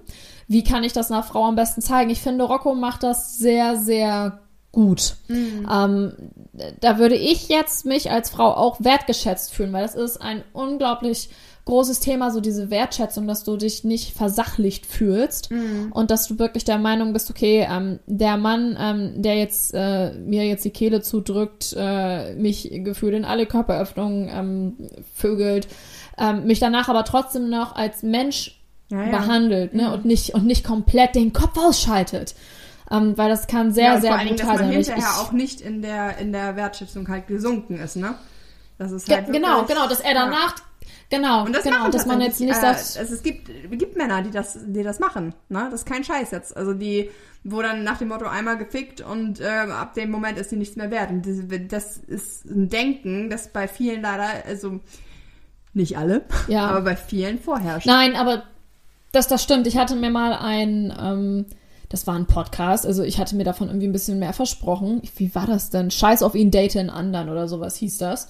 [0.54, 2.12] wie kann ich das einer Frau am besten zeigen?
[2.12, 4.40] Ich finde, Rocco macht das sehr, sehr
[4.72, 5.16] gut.
[5.72, 6.14] Ähm,
[6.80, 11.30] da würde ich jetzt mich als Frau auch wertgeschätzt fühlen, weil das ist ein unglaublich
[11.66, 15.50] großes Thema, so diese Wertschätzung, dass du dich nicht versachlicht fühlst
[15.92, 20.12] und dass du wirklich der Meinung bist, okay, ähm, der Mann, ähm, der jetzt äh,
[20.14, 25.68] mir jetzt die Kehle zudrückt, äh, mich gefühlt in alle Körperöffnungen ähm, vögelt,
[26.18, 29.10] ähm, mich danach aber trotzdem noch als Mensch Ja, ja.
[29.12, 32.36] behandelt, ne, und nicht und nicht komplett den Kopf ausschaltet.
[32.92, 34.70] Ähm, weil das kann sehr, ja, und sehr brutal dass man sein.
[34.72, 38.16] Ich- hinterher ich- auch nicht in der, in der Wertschätzung halt gesunken ist, ne?
[38.78, 40.56] Das ist halt genau, wirklich- genau, dass er danach,
[41.10, 43.48] genau, Und das genau, dass man jetzt tatsächlich, nicht äh, sagt, also es gibt,
[43.80, 45.68] gibt Männer, die das, die das machen, ne?
[45.72, 46.56] Das ist kein Scheiß jetzt.
[46.56, 47.10] Also die,
[47.46, 50.76] wo dann nach dem Motto einmal gefickt und ähm, ab dem Moment ist sie nichts
[50.76, 51.10] mehr wert.
[51.10, 51.38] Und das,
[51.70, 54.82] das ist ein Denken, das bei vielen leider, also
[55.74, 56.68] nicht alle, Ja.
[56.68, 57.88] aber bei vielen vorherrscht.
[57.88, 58.44] Nein, aber
[59.14, 59.68] das, das stimmt.
[59.68, 61.46] Ich hatte mir mal ein, ähm,
[61.88, 65.02] das war ein Podcast, also ich hatte mir davon irgendwie ein bisschen mehr versprochen.
[65.16, 65.92] Wie war das denn?
[65.92, 68.30] Scheiß auf ihn, date einen anderen oder sowas hieß das.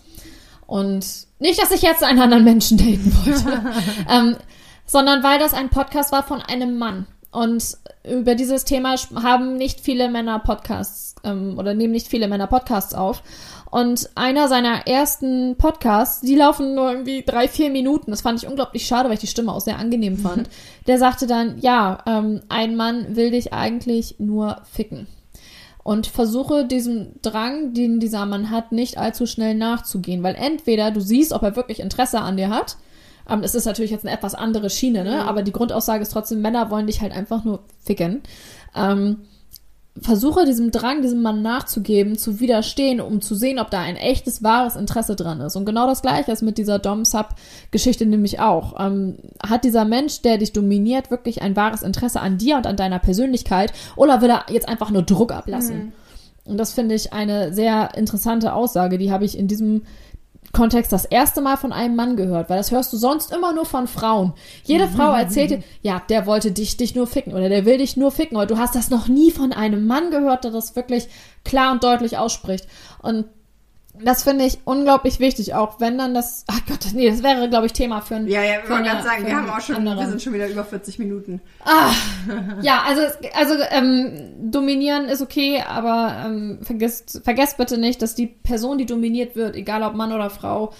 [0.67, 1.05] Und
[1.39, 3.63] nicht, dass ich jetzt einen anderen Menschen daten wollte,
[4.09, 4.35] ähm,
[4.85, 7.07] sondern weil das ein Podcast war von einem Mann.
[7.31, 12.47] Und über dieses Thema haben nicht viele Männer Podcasts ähm, oder nehmen nicht viele Männer
[12.47, 13.23] Podcasts auf.
[13.73, 18.11] Und einer seiner ersten Podcasts, die laufen nur irgendwie drei, vier Minuten.
[18.11, 20.47] Das fand ich unglaublich schade, weil ich die Stimme auch sehr angenehm fand.
[20.85, 25.07] Der sagte dann, ja, ähm, ein Mann will dich eigentlich nur ficken.
[25.81, 30.21] Und versuche diesem Drang, den dieser Mann hat, nicht allzu schnell nachzugehen.
[30.21, 32.77] Weil entweder du siehst, ob er wirklich Interesse an dir hat.
[33.27, 35.25] Ähm, es ist natürlich jetzt eine etwas andere Schiene, ne?
[35.25, 38.21] Aber die Grundaussage ist trotzdem, Männer wollen dich halt einfach nur ficken.
[38.75, 39.21] Ähm,
[40.01, 44.41] versuche diesem Drang, diesem Mann nachzugeben, zu widerstehen, um zu sehen, ob da ein echtes,
[44.41, 45.55] wahres Interesse dran ist.
[45.55, 48.79] Und genau das Gleiche ist mit dieser Dom-Sub-Geschichte nämlich auch.
[48.79, 52.75] Ähm, hat dieser Mensch, der dich dominiert, wirklich ein wahres Interesse an dir und an
[52.75, 53.71] deiner Persönlichkeit?
[53.95, 55.93] Oder will er jetzt einfach nur Druck ablassen?
[56.45, 58.97] Und das finde ich eine sehr interessante Aussage.
[58.97, 59.83] Die habe ich in diesem
[60.53, 63.65] Kontext das erste Mal von einem Mann gehört, weil das hörst du sonst immer nur
[63.65, 64.33] von Frauen.
[64.63, 67.97] Jede Frau erzählt dir, ja, der wollte dich, dich nur ficken oder der will dich
[67.97, 71.07] nur ficken, aber du hast das noch nie von einem Mann gehört, der das wirklich
[71.43, 72.67] klar und deutlich ausspricht.
[73.01, 73.25] Und
[74.05, 77.65] das finde ich unglaublich wichtig, auch wenn dann das, ach Gott, nee, das wäre, glaube
[77.65, 79.99] ich, Thema für ein Ja, ja, wollte eine- gerade sagen, wir haben auch schon, anderen.
[79.99, 81.41] wir sind schon wieder über 40 Minuten.
[82.61, 83.01] Ja, also,
[83.35, 88.85] also ähm, dominieren ist okay, aber ähm, vergesst, vergesst bitte nicht, dass die Person, die
[88.85, 90.73] dominiert wird, egal ob Mann oder Frau,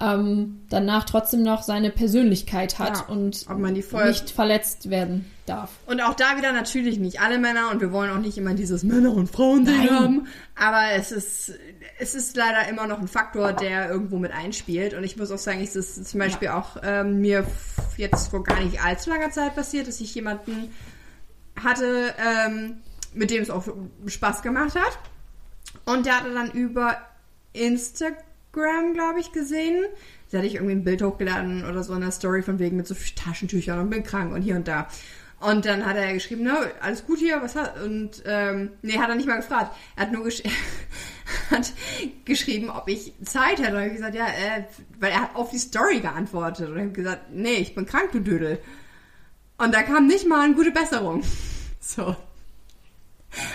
[0.00, 5.70] ähm, danach trotzdem noch seine Persönlichkeit hat Ja, und nicht verletzt werden darf.
[5.86, 8.84] Und auch da wieder natürlich nicht alle Männer und wir wollen auch nicht immer dieses
[8.84, 9.90] Männer- und Frauen-Ding Nein.
[9.90, 10.26] haben.
[10.54, 11.52] Aber es ist,
[11.98, 14.94] es ist leider immer noch ein Faktor, der irgendwo mit einspielt.
[14.94, 17.46] Und ich muss auch sagen, es ist zum Beispiel auch ähm, mir
[17.96, 20.72] jetzt vor gar nicht allzu langer Zeit passiert, dass ich jemanden
[21.62, 22.78] hatte, ähm,
[23.14, 23.64] mit dem es auch
[24.06, 24.98] Spaß gemacht hat.
[25.84, 26.98] Und der hatte dann über
[27.52, 29.84] Instagram, glaube ich, gesehen.
[30.30, 32.86] Da hatte ich irgendwie ein Bild hochgeladen oder so in der Story von wegen mit
[32.86, 34.88] so Taschentüchern und bin krank und hier und da.
[35.40, 39.08] Und dann hat er geschrieben, ne, alles gut hier, was hat, und, ähm, nee, hat
[39.08, 39.74] er nicht mal gefragt.
[39.94, 40.42] Er hat nur gesch
[41.50, 41.72] hat
[42.24, 43.76] geschrieben, ob ich Zeit hätte.
[43.76, 44.64] Und ich gesagt, ja, äh,
[45.00, 46.68] weil er hat auf die Story geantwortet.
[46.68, 48.58] Und ich habe gesagt, nee, ich bin krank, du Dödel.
[49.58, 51.22] Und da kam nicht mal eine gute Besserung.
[51.80, 52.04] So.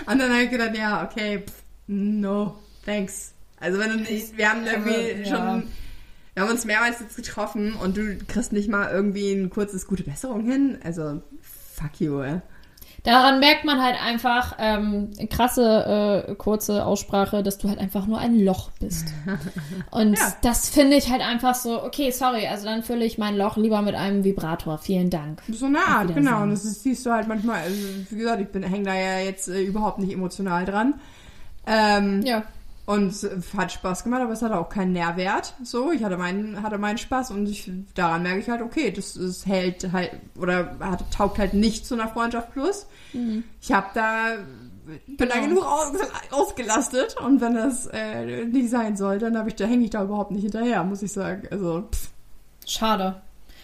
[0.07, 1.53] Und dann habe ich gedacht, ja, okay, pff,
[1.85, 3.33] no, thanks.
[3.59, 5.25] Also wenn du nicht, wir haben irgendwie Ja.
[5.25, 5.67] schon,
[6.33, 10.03] wir haben uns mehrmals jetzt getroffen und du kriegst nicht mal irgendwie ein kurzes gute
[10.03, 10.79] Besserung hin.
[10.83, 12.41] Also, fuck you, ey.
[13.03, 18.17] Daran merkt man halt einfach, ähm, krasse, äh, kurze Aussprache, dass du halt einfach nur
[18.19, 19.07] ein Loch bist.
[19.91, 20.33] Und Ja.
[20.41, 23.81] das finde ich halt einfach so, okay, sorry, also dann fülle ich mein Loch lieber
[23.81, 24.77] mit einem Vibrator.
[24.77, 25.41] Vielen Dank.
[25.49, 26.43] So eine Art, genau.
[26.43, 27.75] Und das ist, siehst du halt manchmal, also,
[28.09, 30.93] wie gesagt, ich bin hänge da ja jetzt äh, überhaupt nicht emotional dran.
[31.67, 32.43] Ähm, Ja.
[32.85, 33.25] Und es
[33.55, 35.53] hat Spaß gemacht, aber es hatte auch keinen Nährwert.
[35.63, 39.13] So, ich hatte meinen, hatte meinen Spaß und ich, daran merke ich halt, okay, das,
[39.13, 42.85] das hält halt, oder hat, taugt halt nicht zu einer Freundschaft plus.
[43.61, 44.33] Ich habe da,
[45.07, 45.47] bin da Genau.
[45.47, 45.91] genug aus,
[46.31, 50.03] ausgelastet und wenn das äh, nicht sein soll, dann habe ich, da hänge ich da
[50.03, 51.47] überhaupt nicht hinterher, muss ich sagen.
[51.51, 52.09] Also, pff,
[52.65, 53.21] Schade.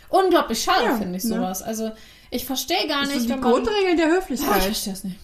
[0.09, 1.35] Unglaublich schade Ja, finde ich ne?
[1.35, 1.61] sowas.
[1.61, 1.91] Also
[2.31, 3.51] ich verstehe gar das nicht, sind die man...
[3.51, 4.63] Grundregeln der Ah, ich Höflichkeit.
[4.63, 5.19] verstehe es nicht.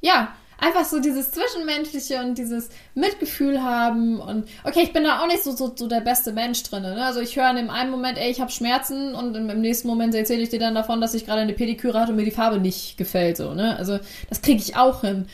[0.00, 0.28] Ja,
[0.58, 5.42] einfach so dieses Zwischenmenschliche und dieses Mitgefühl haben und okay, ich bin da auch nicht
[5.42, 6.82] so, so, so der beste Mensch drin.
[6.82, 7.04] Ne?
[7.04, 9.88] Also ich höre in dem einen Moment, ey, ich habe Schmerzen und im, im nächsten
[9.88, 12.30] Moment erzähle ich dir dann davon, dass ich gerade eine Pediküre hatte und mir die
[12.30, 13.36] Farbe nicht gefällt.
[13.36, 13.76] So, ne?
[13.76, 13.98] Also
[14.28, 15.26] das kriege ich auch hin.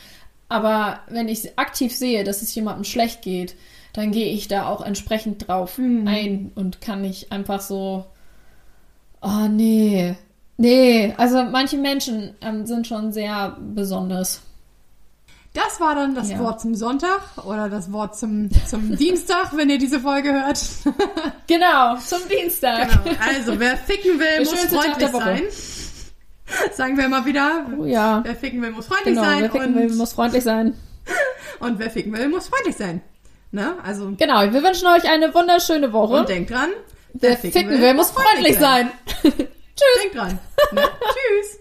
[0.49, 3.55] Aber wenn ich aktiv sehe, dass es jemandem schlecht geht,
[3.93, 8.05] dann gehe ich da auch entsprechend drauf ein und kann nicht einfach so,
[9.21, 10.15] oh nee,
[10.57, 11.13] nee.
[11.17, 14.41] Also manche Menschen ähm, sind schon sehr besonders.
[15.53, 16.39] Das war dann das ja.
[16.39, 20.61] Wort zum Sonntag oder das Wort zum, zum Dienstag, wenn ihr diese Folge hört.
[21.47, 23.03] genau, zum Dienstag.
[23.03, 23.17] Genau.
[23.19, 25.43] Also, wer ficken will, der muss freundlich sein.
[26.73, 28.21] Sagen wir mal wieder, oh, ja.
[28.23, 29.41] wer ficken will, muss freundlich genau, sein.
[29.41, 30.77] Wer ficken will, muss freundlich sein.
[31.59, 33.01] Und wer ficken will, muss freundlich sein.
[33.51, 33.75] Ne?
[33.83, 36.15] Also genau, wir wünschen euch eine wunderschöne Woche.
[36.15, 36.69] Und denkt dran,
[37.13, 38.91] wer, wer ficken, ficken will, will, muss freundlich sein.
[39.21, 39.33] sein.
[39.33, 40.01] Tschüss.
[40.01, 40.39] Denkt dran.
[40.71, 40.81] Ne?
[41.13, 41.57] Tschüss.